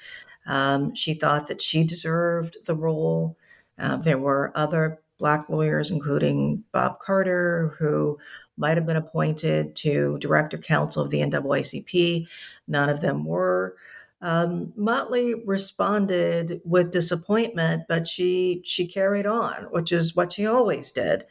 [0.45, 3.37] Um, she thought that she deserved the role.
[3.77, 8.17] Uh, there were other Black lawyers, including Bob Carter, who
[8.57, 12.27] might have been appointed to director counsel of the NAACP.
[12.67, 13.75] None of them were.
[14.21, 20.91] Um, Motley responded with disappointment, but she she carried on, which is what she always
[20.91, 21.25] did.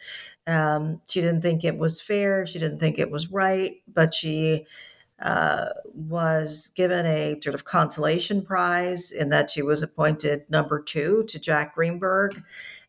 [0.46, 2.46] Um, she didn't think it was fair.
[2.46, 4.66] She didn't think it was right, but she
[5.94, 11.38] was given a sort of consolation prize in that she was appointed number two to
[11.38, 12.42] Jack Greenberg.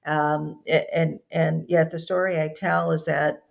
[0.06, 3.44] Um, and and yet the story I tell is that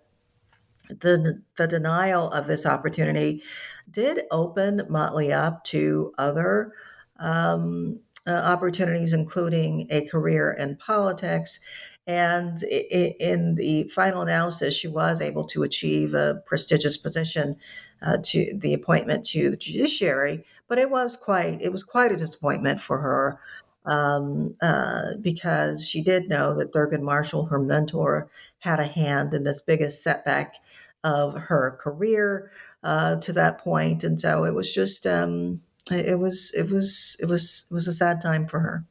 [0.88, 3.42] the the denial of this opportunity
[3.90, 6.72] did open Motley up to other
[7.18, 11.60] um, uh, opportunities, including a career in politics.
[12.06, 17.56] And in the final analysis, she was able to achieve a prestigious position
[18.02, 20.44] uh, to the appointment to the judiciary.
[20.68, 23.40] But it was quite it was quite a disappointment for her
[23.86, 28.28] um, uh, because she did know that Thurgood Marshall, her mentor,
[28.60, 30.54] had a hand in this biggest setback
[31.02, 36.52] of her career uh, to that point, and so it was just um, it was
[36.54, 38.84] it was it was it was a sad time for her.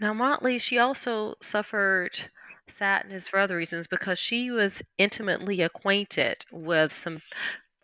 [0.00, 2.30] Now, Motley, she also suffered
[2.78, 7.20] sadness for other reasons because she was intimately acquainted with some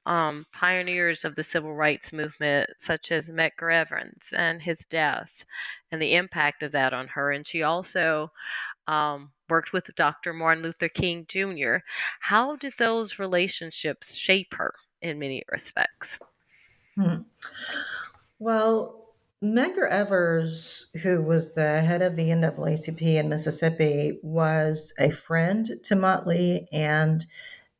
[0.07, 5.45] um, pioneers of the civil rights movement, such as Medgar Evers and his death,
[5.91, 7.33] and the impact of that on her.
[7.33, 8.31] And she also
[8.87, 10.33] um, worked with Dr.
[10.33, 11.77] Martin Luther King Jr.
[12.21, 16.19] How did those relationships shape her in many respects?
[16.97, 17.23] Hmm.
[18.39, 19.04] Well,
[19.43, 25.97] Medgar Evers, who was the head of the NAACP in Mississippi, was a friend to
[25.97, 27.26] Motley and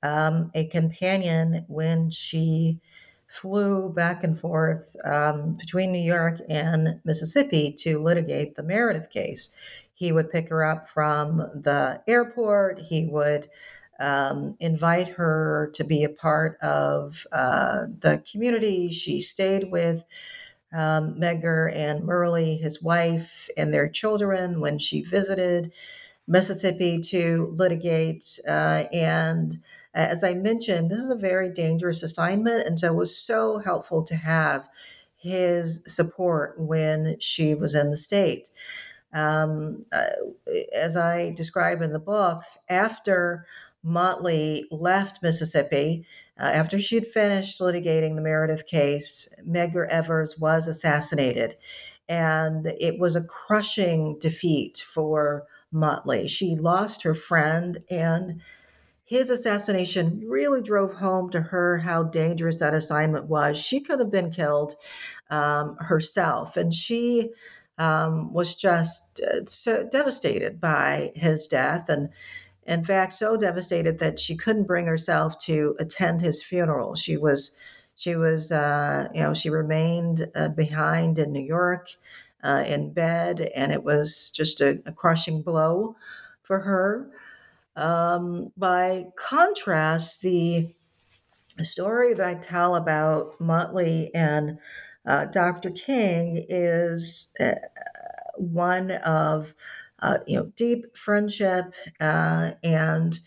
[0.03, 2.81] um, a companion when she
[3.29, 9.51] flew back and forth um, between New York and Mississippi to litigate the Meredith case.
[9.95, 12.81] He would pick her up from the airport.
[12.81, 13.49] He would
[13.99, 18.93] um, invite her to be a part of uh, the community.
[18.93, 20.05] She stayed with
[20.75, 25.73] um, and Myrlie, his wife, and their children when she visited
[26.27, 28.41] Mississippi to litigate.
[28.47, 29.61] Uh, and
[29.95, 32.67] as I mentioned, this is a very dangerous assignment.
[32.67, 34.69] And so it was so helpful to have
[35.17, 38.51] his support when she was in the state.
[39.13, 40.11] Um, uh,
[40.75, 43.47] as I describe in the book, after
[43.85, 46.05] Motley left Mississippi,
[46.39, 51.57] uh, after she had finished litigating the Meredith case, Medgar Evers was assassinated.
[52.09, 56.29] And it was a crushing defeat for Motley.
[56.29, 58.41] She lost her friend, and
[59.05, 63.59] his assassination really drove home to her how dangerous that assignment was.
[63.59, 64.75] She could have been killed
[65.31, 67.31] um, herself, and she
[67.79, 71.89] um, was just uh, so devastated by his death.
[71.89, 72.11] And
[72.67, 76.95] in fact, so devastated that she couldn't bring herself to attend his funeral.
[76.95, 77.55] She was,
[77.95, 81.89] she was, uh, you know, she remained uh, behind in New York
[82.43, 85.97] uh, in bed, and it was just a, a crushing blow
[86.43, 87.11] for her.
[87.77, 90.75] Um, by contrast, the
[91.63, 94.59] story that I tell about Motley and
[95.07, 95.71] uh, Dr.
[95.71, 97.55] King is uh,
[98.37, 99.55] one of
[100.05, 103.19] uh, you know, deep friendship uh, and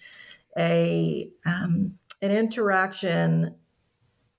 [0.58, 3.56] a um, an interaction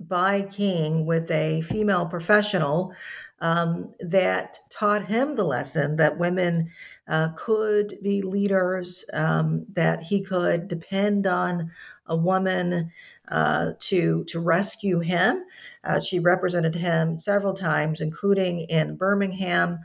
[0.00, 2.92] by King with a female professional
[3.40, 6.70] um, that taught him the lesson that women
[7.08, 11.72] uh, could be leaders, um, that he could depend on
[12.06, 12.92] a woman
[13.28, 15.44] uh, to to rescue him.
[15.84, 19.80] Uh, she represented him several times, including in Birmingham.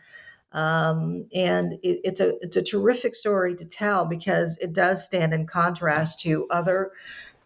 [0.54, 5.34] Um, and it, it's a it's a terrific story to tell because it does stand
[5.34, 6.92] in contrast to other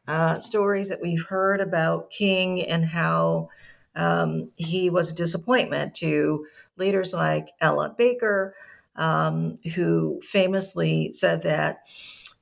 [0.07, 3.49] uh, stories that we've heard about King and how
[3.95, 6.45] um, he was a disappointment to
[6.77, 8.55] leaders like Ella Baker,
[8.95, 11.79] um, who famously said that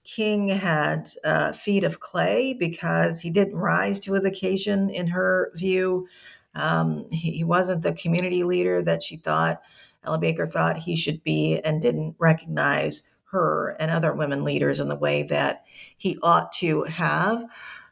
[0.03, 5.51] King had uh, feet of clay because he didn't rise to the occasion, in her
[5.55, 6.07] view.
[6.53, 9.61] Um, he, he, wasn't the community leader that she thought,
[10.05, 14.87] Ella Baker thought he should be, and didn't recognize her and other women leaders in
[14.87, 15.63] the way that
[15.97, 17.43] he ought to have.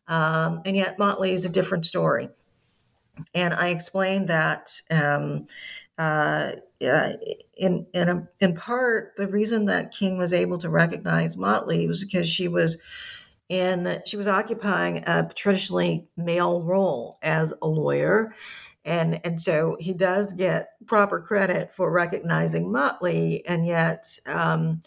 [0.07, 2.29] Um, and yet, Motley is a different story.
[3.33, 5.45] And I explained that um,
[5.97, 11.87] uh, in in a, in part the reason that King was able to recognize Motley
[11.87, 12.77] was because she was
[13.49, 18.33] in she was occupying a traditionally male role as a lawyer
[18.85, 24.81] and and so he does get proper credit for recognizing Motley and yet um,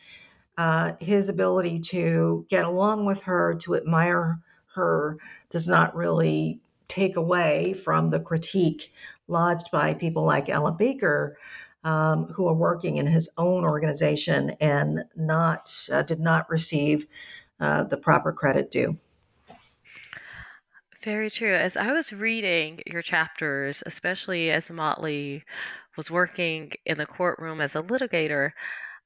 [0.59, 4.41] uh, his ability to get along with her to admire
[4.75, 5.19] her
[5.51, 8.93] does not really take away from the critique
[9.29, 11.37] lodged by people like Ella Baker,
[11.85, 17.07] um, who are working in his own organization and not uh, did not receive
[17.61, 18.99] uh, the proper credit due.
[21.07, 21.55] Very true.
[21.55, 25.45] As I was reading your chapters, especially as Motley
[25.97, 28.51] was working in the courtroom as a litigator,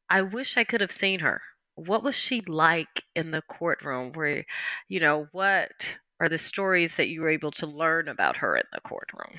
[0.09, 1.43] I wish I could have seen her.
[1.75, 4.13] What was she like in the courtroom?
[4.15, 4.47] Where,
[4.89, 8.65] you know, what are the stories that you were able to learn about her in
[8.73, 9.37] the courtroom?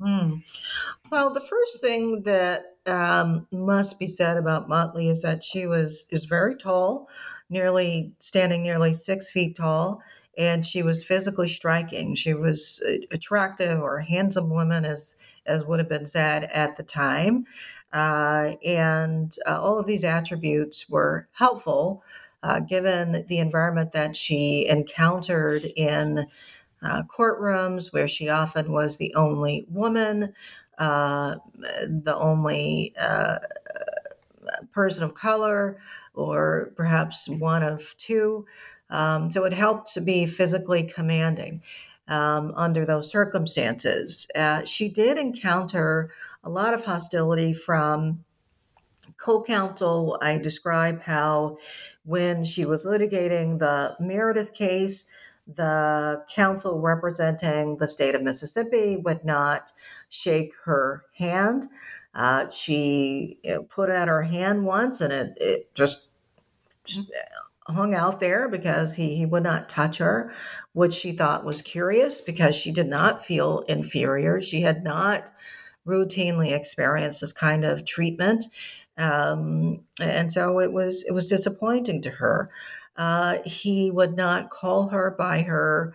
[0.00, 0.42] Mm.
[1.10, 6.06] Well, the first thing that um, must be said about Motley is that she was
[6.12, 7.08] is very tall,
[7.50, 10.00] nearly standing nearly six feet tall,
[10.38, 12.14] and she was physically striking.
[12.14, 12.82] She was
[13.12, 15.16] attractive or handsome woman, as
[15.46, 17.46] as would have been said at the time,
[17.92, 22.02] uh, and uh, all of these attributes were helpful
[22.42, 26.26] uh, given the environment that she encountered in
[26.82, 30.34] uh, courtrooms where she often was the only woman,
[30.78, 33.38] uh, the only uh,
[34.72, 35.78] person of color,
[36.14, 38.46] or perhaps one of two.
[38.90, 41.62] Um, so it helped to be physically commanding
[42.08, 44.28] um, under those circumstances.
[44.34, 46.10] Uh, she did encounter
[46.42, 48.24] a lot of hostility from
[49.18, 50.18] co counsel.
[50.22, 51.58] I describe how
[52.04, 55.08] when she was litigating the Meredith case,
[55.46, 59.72] the counsel representing the state of Mississippi would not
[60.08, 61.66] shake her hand.
[62.14, 66.08] Uh, she you know, put out her hand once and it, it just
[67.68, 70.32] hung out there because he, he would not touch her,
[70.72, 74.40] which she thought was curious because she did not feel inferior.
[74.42, 75.30] She had not
[75.86, 78.44] routinely experienced this kind of treatment.
[78.96, 82.50] Um, and so it was it was disappointing to her.
[82.96, 85.94] Uh, he would not call her by her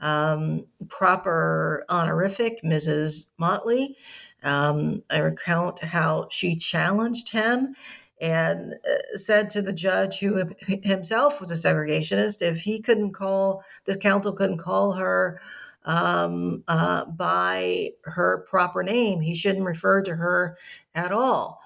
[0.00, 3.30] um, proper honorific, Mrs.
[3.38, 3.96] Motley.
[4.42, 7.76] Um, I recount how she challenged him
[8.20, 10.50] and uh, said to the judge, who
[10.82, 15.40] himself was a segregationist, if he couldn't call, the council couldn't call her
[15.84, 20.58] um, uh, by her proper name, he shouldn't refer to her
[20.94, 21.60] at all.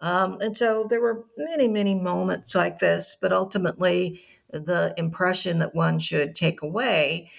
[0.00, 5.74] Um, and so there were many, many moments like this, but ultimately, the impression that
[5.74, 7.30] one should take away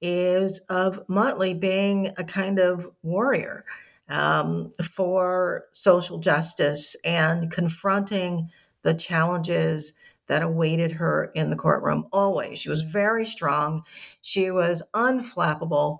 [0.00, 3.64] is of Motley being a kind of warrior
[4.08, 8.50] um, for social justice and confronting
[8.82, 9.94] the challenges
[10.26, 12.58] that awaited her in the courtroom always.
[12.58, 13.84] She was very strong,
[14.20, 15.98] she was unflappable,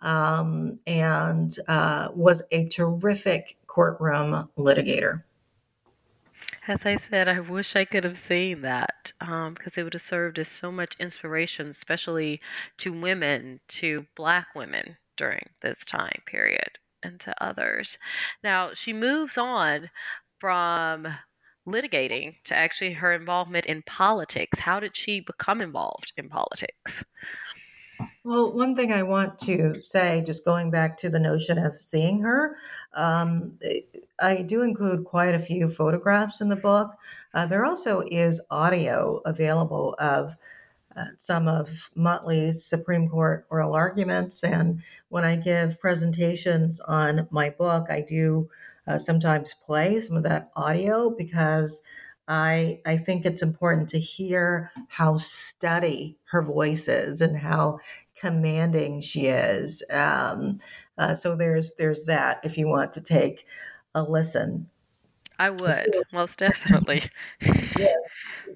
[0.00, 5.22] um, and uh, was a terrific courtroom litigator.
[6.68, 10.02] As I said, I wish I could have seen that because um, it would have
[10.02, 12.40] served as so much inspiration, especially
[12.78, 17.98] to women, to black women during this time period, and to others.
[18.42, 19.90] Now, she moves on
[20.38, 21.06] from
[21.66, 24.60] litigating to actually her involvement in politics.
[24.60, 27.04] How did she become involved in politics?
[28.24, 32.20] Well, one thing I want to say, just going back to the notion of seeing
[32.20, 32.56] her,
[32.94, 33.58] um,
[34.20, 36.90] I do include quite a few photographs in the book.
[37.32, 40.36] Uh, there also is audio available of
[40.96, 44.42] uh, some of Motley's Supreme Court oral arguments.
[44.42, 48.48] And when I give presentations on my book, I do
[48.86, 51.82] uh, sometimes play some of that audio because
[52.28, 57.78] I I think it's important to hear how steady her voice is and how
[58.18, 59.84] commanding she is.
[59.90, 60.58] Um,
[60.98, 63.44] uh, so there's there's that if you want to take
[63.94, 64.68] a listen.
[65.38, 67.04] I would so, most definitely.
[67.42, 67.94] yes.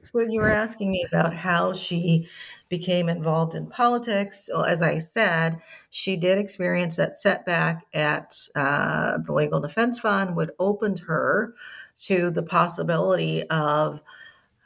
[0.03, 2.28] So you were asking me about how she
[2.68, 4.48] became involved in politics.
[4.53, 10.36] Well, as I said, she did experience that setback at uh, the Legal Defense Fund,
[10.36, 11.55] what opened her
[12.07, 14.03] to the possibility of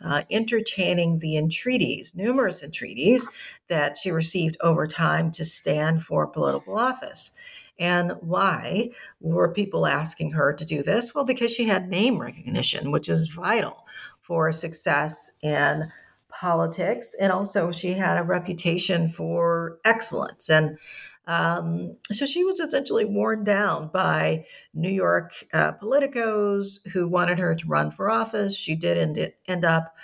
[0.05, 3.29] uh, entertaining the entreaties, numerous entreaties
[3.69, 7.33] that she received over time to stand for political office.
[7.79, 11.15] And why were people asking her to do this?
[11.15, 13.84] Well, because she had name recognition, which is vital
[14.25, 15.93] for success in
[16.29, 17.15] politics.
[17.21, 20.49] And also, she had a reputation for excellence.
[20.49, 20.79] And
[21.27, 27.55] um, so she was essentially worn down by New York uh, politicos who wanted her
[27.55, 28.57] to run for office.
[28.57, 29.95] She did end, end up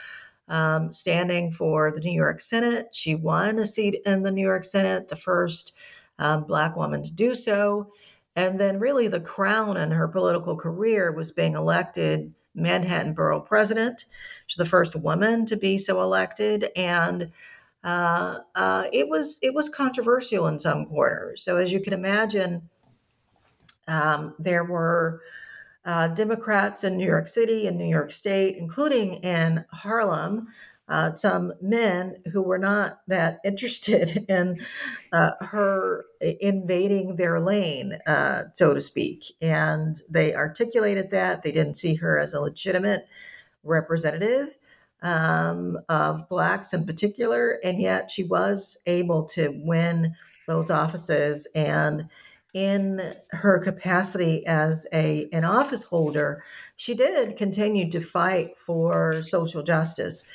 [0.48, 2.88] um, standing for the New York Senate.
[2.92, 5.72] She won a seat in the New York Senate, the first
[6.18, 7.92] um, Black woman to do so.
[8.36, 14.04] And then, really, the crown in her political career was being elected Manhattan Borough President.
[14.46, 16.68] She's the first woman to be so elected.
[16.76, 17.30] And
[17.82, 21.42] uh, uh, it was it was controversial in some quarters.
[21.42, 22.68] So as you can imagine,
[23.88, 25.22] um, there were
[25.84, 30.48] uh, Democrats in New York City and New York State, including in Harlem,
[30.90, 34.60] uh, some men who were not that interested in
[35.12, 39.24] uh, her invading their lane, uh, so to speak.
[39.40, 43.06] And they articulated that they didn't see her as a legitimate
[43.62, 44.58] representative
[45.02, 50.14] um, of blacks in particular, and yet she was able to win
[50.46, 51.48] those offices.
[51.54, 52.08] And
[52.52, 56.42] in her capacity as a an office holder,
[56.76, 60.26] she did continue to fight for social justice.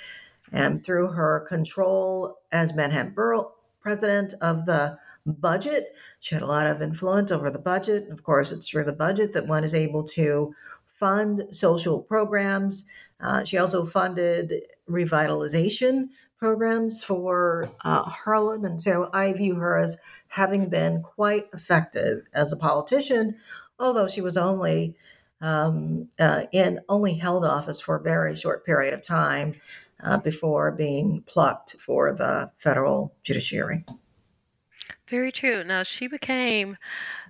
[0.51, 6.67] And through her control as Manhattan Borough president of the budget, she had a lot
[6.67, 8.07] of influence over the budget.
[8.09, 12.85] Of course, it's through the budget that one is able to fund social programs
[13.19, 14.53] uh, she also funded
[14.89, 18.65] revitalization programs for uh, Harlem.
[18.65, 23.37] And so I view her as having been quite effective as a politician,
[23.79, 24.95] although she was only
[25.41, 29.55] um, uh, in only held office for a very short period of time
[30.05, 33.83] uh, before being plucked for the federal judiciary.
[35.09, 35.63] Very true.
[35.63, 36.77] Now, she became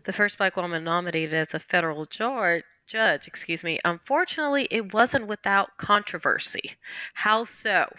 [0.06, 3.80] the first black woman nominated as a federal judge judge, excuse me.
[3.84, 6.74] Unfortunately, it wasn't without controversy.
[7.16, 7.92] How so?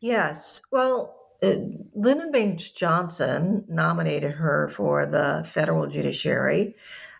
[0.00, 0.62] Yes.
[0.70, 1.56] Well, uh,
[1.94, 6.76] Lyndon Baines Johnson nominated her for the federal judiciary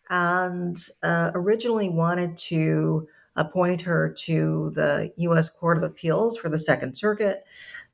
[0.08, 3.08] and uh, originally wanted to
[3.38, 5.48] appoint her to the U.S.
[5.48, 7.44] Court of Appeals for the Second Circuit.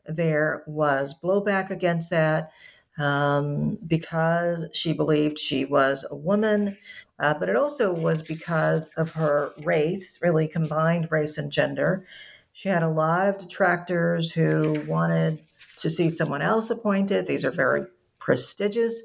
[0.07, 2.51] There was blowback against that
[2.99, 6.77] um, because she believed she was a woman
[7.19, 12.07] uh, but it also was because of her race, really combined race and gender.
[12.53, 15.41] She had a lot of detractors who wanted
[15.79, 17.27] to see someone else appointed.
[17.27, 17.87] These are very
[18.19, 19.03] prestigious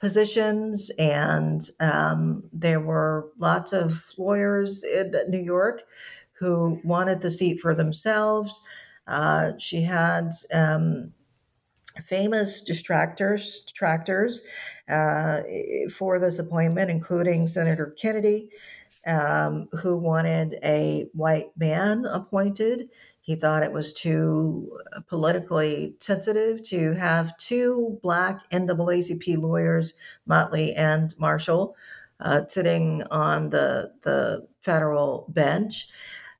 [0.00, 5.84] positions, and um, there were lots of lawyers in New York
[6.32, 8.60] who wanted the seat for themselves.
[9.06, 11.12] Uh, she had um,
[12.06, 14.42] famous distractors, detractors
[14.88, 15.42] uh,
[15.92, 18.48] for this appointment, including Senator Kennedy,
[19.06, 22.88] um, who wanted a white man appointed.
[23.22, 29.94] He thought it was too politically sensitive to have two black NAACP lawyers,
[30.26, 31.76] Motley and Marshall,
[32.18, 35.88] uh, sitting on the the federal bench.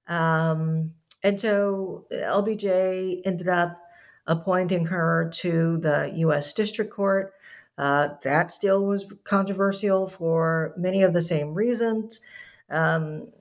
[0.09, 3.79] Um, and so LBJ ended up
[4.27, 6.55] appointing her to the U.S.
[6.55, 7.33] District Court.
[7.77, 12.21] Uh, that still was controversial for many of the same reasons.
[12.71, 13.33] Um,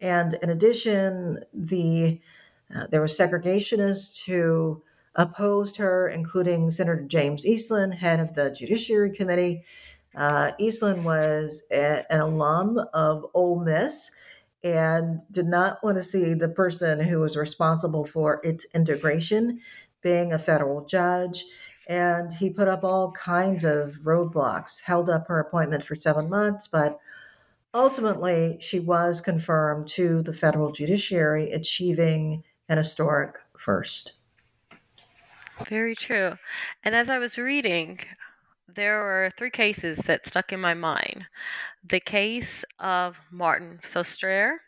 [0.00, 2.20] and in addition, the
[2.74, 4.82] uh, there were segregationists who
[5.14, 9.64] opposed her, including Senator James Eastland, head of the Judiciary Committee.
[10.14, 14.14] Uh, Eastland was a, an alum of Ole Miss
[14.64, 19.60] and did not want to see the person who was responsible for its integration
[20.02, 21.44] being a federal judge.
[21.88, 26.68] And he put up all kinds of roadblocks, held up her appointment for seven months,
[26.68, 26.98] but
[27.74, 32.44] ultimately she was confirmed to the federal judiciary, achieving
[32.78, 34.14] historic first.
[35.68, 36.36] Very true.
[36.84, 38.00] And as I was reading,
[38.68, 41.26] there were three cases that stuck in my mind
[41.84, 44.58] the case of Martin Sostre,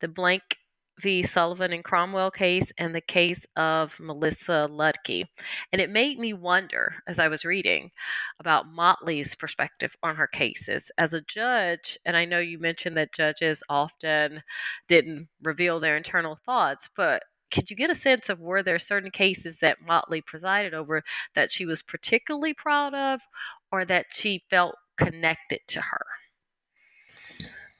[0.00, 0.58] the Blank
[1.00, 1.22] v.
[1.22, 5.24] Sullivan and Cromwell case, and the case of Melissa Ludtke.
[5.72, 7.90] And it made me wonder, as I was reading,
[8.38, 10.90] about Motley's perspective on her cases.
[10.98, 14.42] As a judge, and I know you mentioned that judges often
[14.88, 19.10] didn't reveal their internal thoughts, but could you get a sense of were there certain
[19.10, 21.02] cases that Motley presided over
[21.34, 23.20] that she was particularly proud of
[23.70, 26.06] or that she felt connected to her?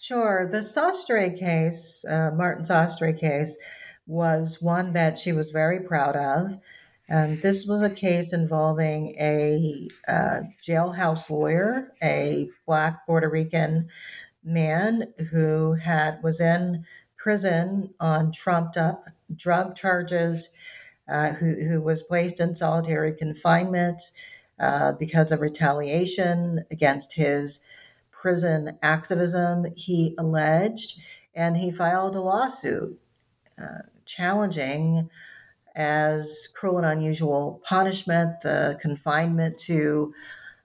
[0.07, 0.49] Sure.
[0.49, 3.59] The Sostre case, uh, Martin Sostre case,
[4.07, 6.61] was one that she was very proud of.
[7.09, 13.89] And this was a case involving a uh, jailhouse lawyer, a black Puerto Rican
[14.45, 16.85] man who had was in
[17.17, 20.51] prison on trumped up drug charges,
[21.09, 24.01] uh, who, who was placed in solitary confinement
[24.61, 27.65] uh, because of retaliation against his
[28.27, 30.99] prison activism, he alleged,
[31.33, 32.99] and he filed a lawsuit
[33.57, 35.09] uh, challenging
[35.77, 40.13] as cruel and unusual punishment, the confinement to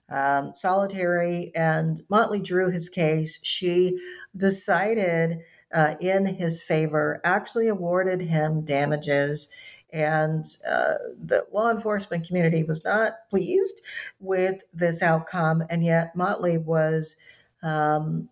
[0.08, 1.52] um, solitary.
[1.54, 3.38] And Motley drew his case.
[3.44, 3.96] She
[4.36, 5.38] decided
[5.72, 9.50] uh, in his favor, actually awarded him damages.
[9.92, 13.82] And uh, the law enforcement community was not pleased
[14.18, 15.62] with this outcome.
[15.70, 17.14] And yet, Motley was
[17.62, 18.28] um,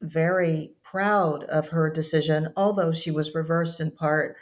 [0.00, 4.36] very proud of her decision, although she was reversed in part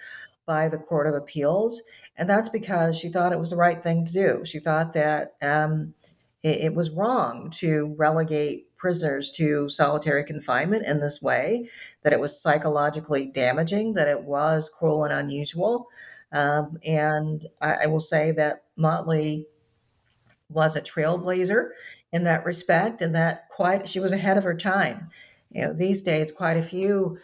[0.44, 1.82] by the Court of Appeals.
[2.16, 4.44] And that's because she thought it was the right thing to do.
[4.44, 5.94] She thought that um,
[6.42, 11.68] it, it was wrong to relegate prisoners to solitary confinement in this way,
[12.02, 15.86] that it was psychologically damaging, that it was cruel and unusual.
[16.32, 19.46] Um, and I, I will say that Motley
[20.48, 21.68] was a trailblazer
[22.12, 25.10] in that respect, and that quite she was ahead of her time.
[25.50, 27.18] You know, these days, quite a few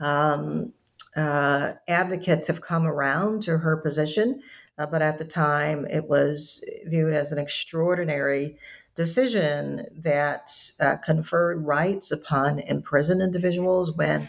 [0.00, 0.72] um,
[1.16, 4.42] uh, advocates have come around to her position,
[4.78, 8.56] uh, but at the time, it was viewed as an extraordinary
[8.94, 14.28] decision that uh, conferred rights upon imprisoned individuals when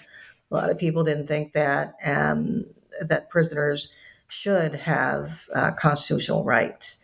[0.51, 2.66] a lot of people didn't think that um,
[3.01, 3.93] that prisoners
[4.28, 7.03] should have uh, constitutional rights.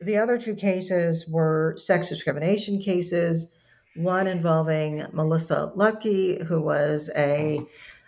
[0.00, 3.50] The other two cases were sex discrimination cases,
[3.94, 7.62] one involving Melissa Ludtke, who was a,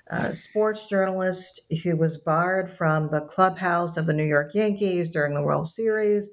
[0.09, 5.33] a sports journalist who was barred from the clubhouse of the New York Yankees during
[5.33, 6.31] the World Series.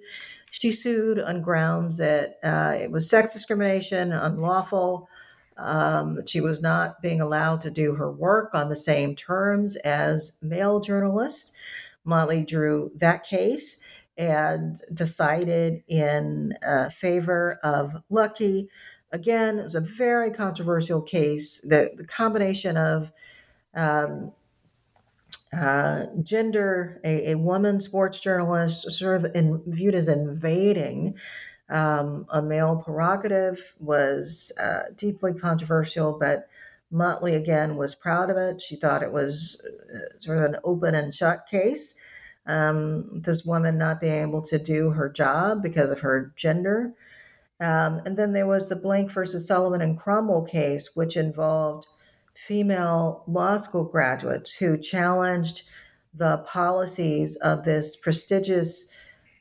[0.51, 5.07] She sued on grounds that uh, it was sex discrimination, unlawful.
[5.57, 10.35] Um, she was not being allowed to do her work on the same terms as
[10.41, 11.53] male journalists.
[12.03, 13.79] Motley drew that case
[14.17, 18.67] and decided in uh, favor of Ludtke.
[19.11, 21.59] Again, it was a very controversial case.
[21.61, 23.11] The, the combination of
[23.75, 24.31] um,
[25.55, 31.15] uh, gender, a, a, woman sports journalist, sort of in, viewed as invading
[31.69, 36.17] um, a male prerogative, was uh, deeply controversial.
[36.17, 36.47] But
[36.89, 38.61] Motley, again, was proud of it.
[38.61, 39.61] She thought it was
[39.93, 41.95] uh, sort of an open and shut case
[42.47, 46.93] um, this woman not being able to do her job because of her gender.
[47.59, 51.87] Um, and then there was the Blank versus Sullivan and Cromwell case, which involved
[52.33, 55.63] female law school graduates who challenged
[56.13, 58.89] the policies of this prestigious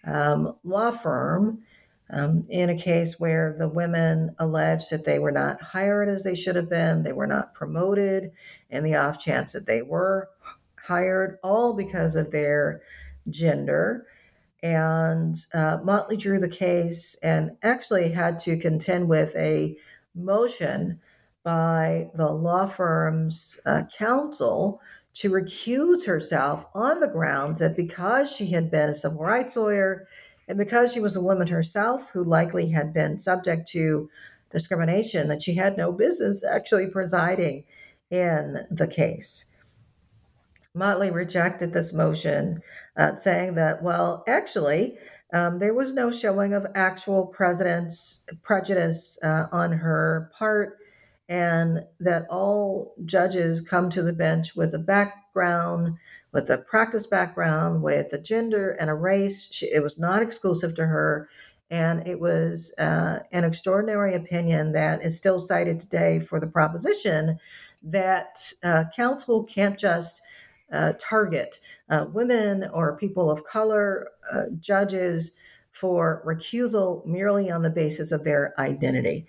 [0.05, 1.63] um, law firm
[2.11, 6.35] um, in a case where the women alleged that they were not hired as they
[6.35, 8.31] should have been, they were not promoted,
[8.71, 10.29] and the off chance that they were
[10.87, 12.83] hired, all because of their
[13.29, 14.07] gender.
[14.63, 19.77] And uh, Motley drew the case and actually had to contend with a
[20.15, 21.01] motion
[21.43, 24.81] by the law firm's uh, counsel
[25.15, 30.09] to recuse herself on the grounds that because she had been a civil rights lawyer
[30.49, 34.11] and because she was a woman herself who likely had been subject to
[34.51, 37.65] discrimination, that she had no business actually presiding
[38.11, 39.47] in the case.
[40.75, 42.61] Motley rejected this motion,
[42.97, 44.99] uh, saying that, well, actually,
[45.33, 50.79] um, there was no showing of actual president's prejudice uh, on her part,
[51.29, 55.97] and that all judges come to the bench with a background,
[56.33, 59.49] with a practice background, with a gender and a race.
[59.53, 61.29] She, it was not exclusive to her.
[61.71, 67.39] And it was uh, an extraordinary opinion that is still cited today for the proposition
[67.83, 70.21] that uh, counsel can't just
[70.73, 75.33] uh, target uh, women or people of color uh, judges
[75.71, 79.27] for recusal merely on the basis of their identity.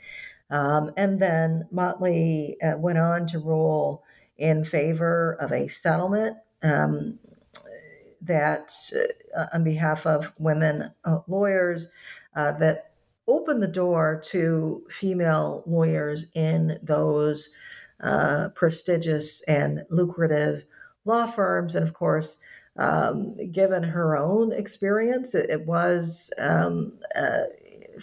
[0.49, 4.03] Um, and then Motley uh, went on to rule
[4.37, 7.17] in favor of a settlement um,
[8.21, 8.73] that,
[9.35, 11.89] uh, on behalf of women uh, lawyers,
[12.35, 12.91] that
[13.27, 17.55] opened the door to female lawyers in those
[18.53, 20.65] prestigious and lucrative
[21.05, 21.75] law firms.
[21.75, 22.39] And of course,
[22.77, 27.43] um, given her own experience, it, it was um, uh,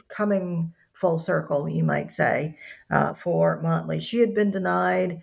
[0.09, 2.57] coming full circle, you might say,
[2.91, 4.01] uh, for Motley.
[4.01, 5.21] She had been denied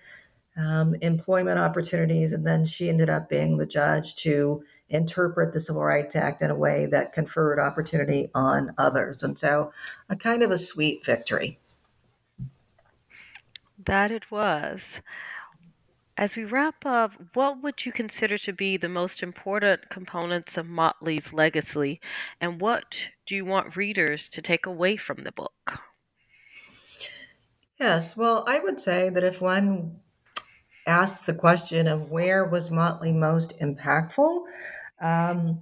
[0.58, 5.84] um, employment opportunities, and then she ended up being the judge to interpret the Civil
[5.84, 9.24] Rights Act in a way that conferred opportunity on others.
[9.24, 9.72] And so,
[10.10, 11.60] a kind of a sweet victory.
[13.86, 15.00] That it was.
[16.20, 20.66] As we wrap up, what would you consider to be the most important components of
[20.66, 22.02] Motley's legacy,
[22.42, 25.80] and what do you want readers to take away from the book?
[27.80, 30.02] Yes, well, I would say that if one
[30.86, 34.44] asks the question of where was Motley most impactful,
[35.00, 35.62] um,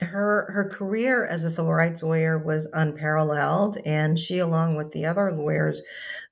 [0.00, 5.06] her her career as a civil rights lawyer was unparalleled, and she, along with the
[5.06, 5.82] other lawyers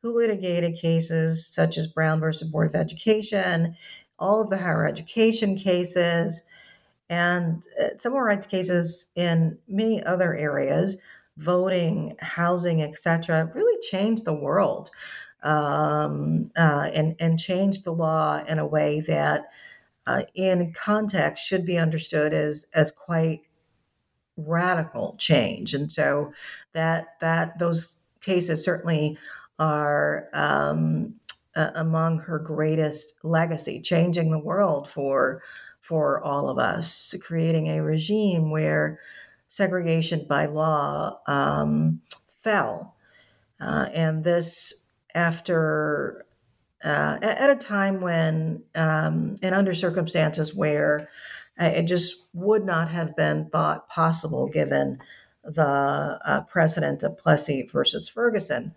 [0.03, 3.77] who litigated cases such as Brown versus Board of Education,
[4.19, 6.43] all of the higher education cases,
[7.09, 10.99] and uh, civil rights cases in many other areas,
[11.37, 14.91] voting, housing, etc., really changed the world
[15.43, 19.47] um, uh, and and changed the law in a way that,
[20.07, 23.43] uh, in context, should be understood as as quite
[24.37, 25.75] radical change.
[25.75, 26.33] And so
[26.73, 29.19] that that those cases certainly
[29.59, 31.15] are um,
[31.55, 35.43] uh, among her greatest legacy, changing the world for
[35.81, 39.01] for all of us, creating a regime where
[39.49, 42.01] segregation by law um,
[42.43, 42.95] fell,
[43.61, 44.85] uh, and this
[45.15, 46.25] after
[46.85, 51.09] uh, at a time when um, and under circumstances where
[51.59, 54.99] it just would not have been thought possible given
[55.45, 58.75] the uh, precedent of Plessy versus Ferguson.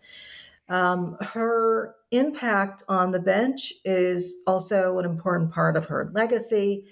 [0.67, 6.85] Um, her impact on the bench is also an important part of her legacy.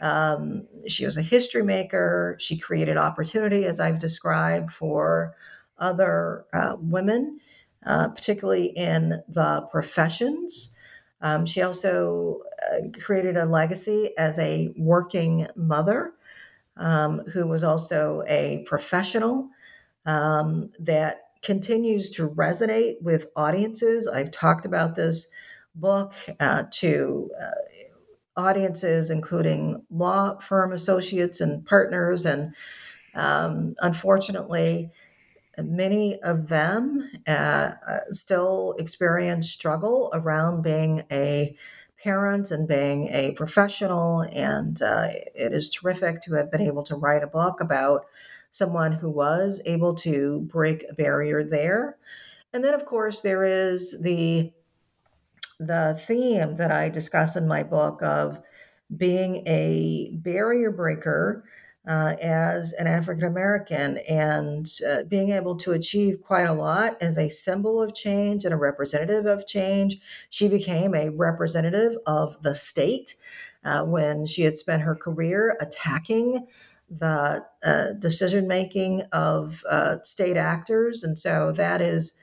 [0.00, 2.36] Um, she was a history maker.
[2.38, 5.34] She created opportunity, as I've described, for
[5.78, 7.40] other uh, women,
[7.84, 10.74] uh, particularly in the professions.
[11.20, 16.12] Um, she also uh, created a legacy as a working mother
[16.76, 19.48] um, who was also a professional
[20.04, 24.08] um, that continues to resonate with audiences.
[24.08, 25.28] I've talked about this
[25.76, 32.26] book uh, to uh, audiences, including law firm associates and partners.
[32.26, 32.52] And
[33.14, 34.90] um, unfortunately,
[35.56, 41.56] many of them uh, uh still experience struggle around being a
[42.02, 44.22] parent and being a professional.
[44.22, 48.06] And uh, it is terrific to have been able to write a book about
[48.56, 51.98] someone who was able to break a barrier there.
[52.52, 54.52] And then, of course, there is the
[55.58, 58.40] the theme that I discuss in my book of
[58.94, 61.44] being a barrier breaker
[61.88, 67.16] uh, as an African American and uh, being able to achieve quite a lot as
[67.16, 69.98] a symbol of change and a representative of change.
[70.30, 73.14] She became a representative of the state
[73.64, 76.46] uh, when she had spent her career attacking
[76.88, 81.02] the uh, decision making of uh, state actors.
[81.02, 82.14] And so that is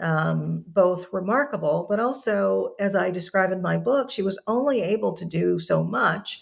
[0.00, 5.14] um, both remarkable, but also, as I describe in my book, she was only able
[5.14, 6.40] to do so much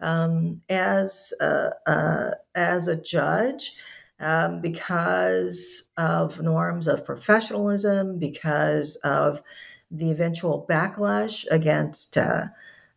[0.00, 3.76] um, as, uh, uh as a judge.
[4.18, 9.42] Um, because of norms of professionalism, because of
[9.90, 12.16] the eventual backlash against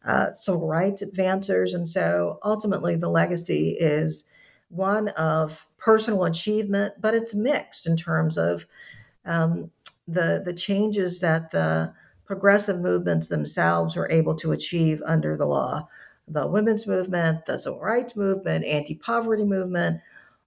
[0.06, 1.74] uh, civil rights advancers.
[1.74, 4.26] And so ultimately, the legacy is
[4.70, 8.66] one of personal achievement, but it's mixed in terms of
[9.26, 9.72] um,
[10.08, 11.93] the, the changes that the
[12.26, 15.88] progressive movements themselves were able to achieve under the law.
[16.28, 20.02] The women's movement, the civil rights movement, anti poverty movement,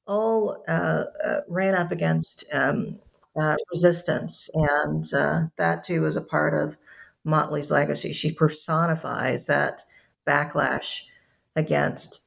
[0.07, 2.99] all uh, uh, ran up against um,
[3.37, 4.51] uh, resistance.
[4.55, 6.77] And uh, that too is a part of
[7.25, 8.13] Motley's legacy.
[8.13, 9.83] She personifies that
[10.27, 11.03] backlash
[11.57, 12.25] against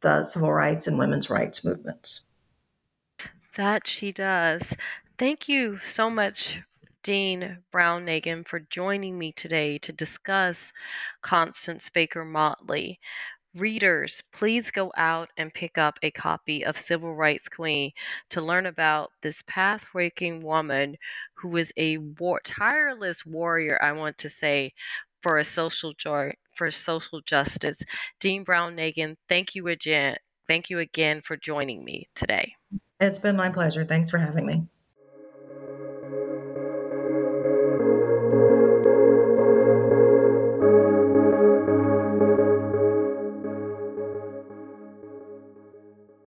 [0.00, 2.24] the civil rights and women's rights movements.
[3.56, 4.74] That she does.
[5.18, 6.60] Thank you so much,
[7.02, 10.72] Dean Brown Nagin for joining me today to discuss
[11.22, 13.00] Constance Baker Motley.
[13.58, 17.92] Readers, please go out and pick up a copy of Civil Rights Queen
[18.30, 20.96] to learn about this path-breaking woman
[21.34, 24.72] who is a war- tireless warrior, I want to say,
[25.22, 27.82] for a social joy, for social justice.
[28.20, 30.16] Dean Brown Nagin, thank you again.
[30.46, 32.54] Thank you again for joining me today.
[33.00, 33.84] It's been my pleasure.
[33.84, 34.66] Thanks for having me.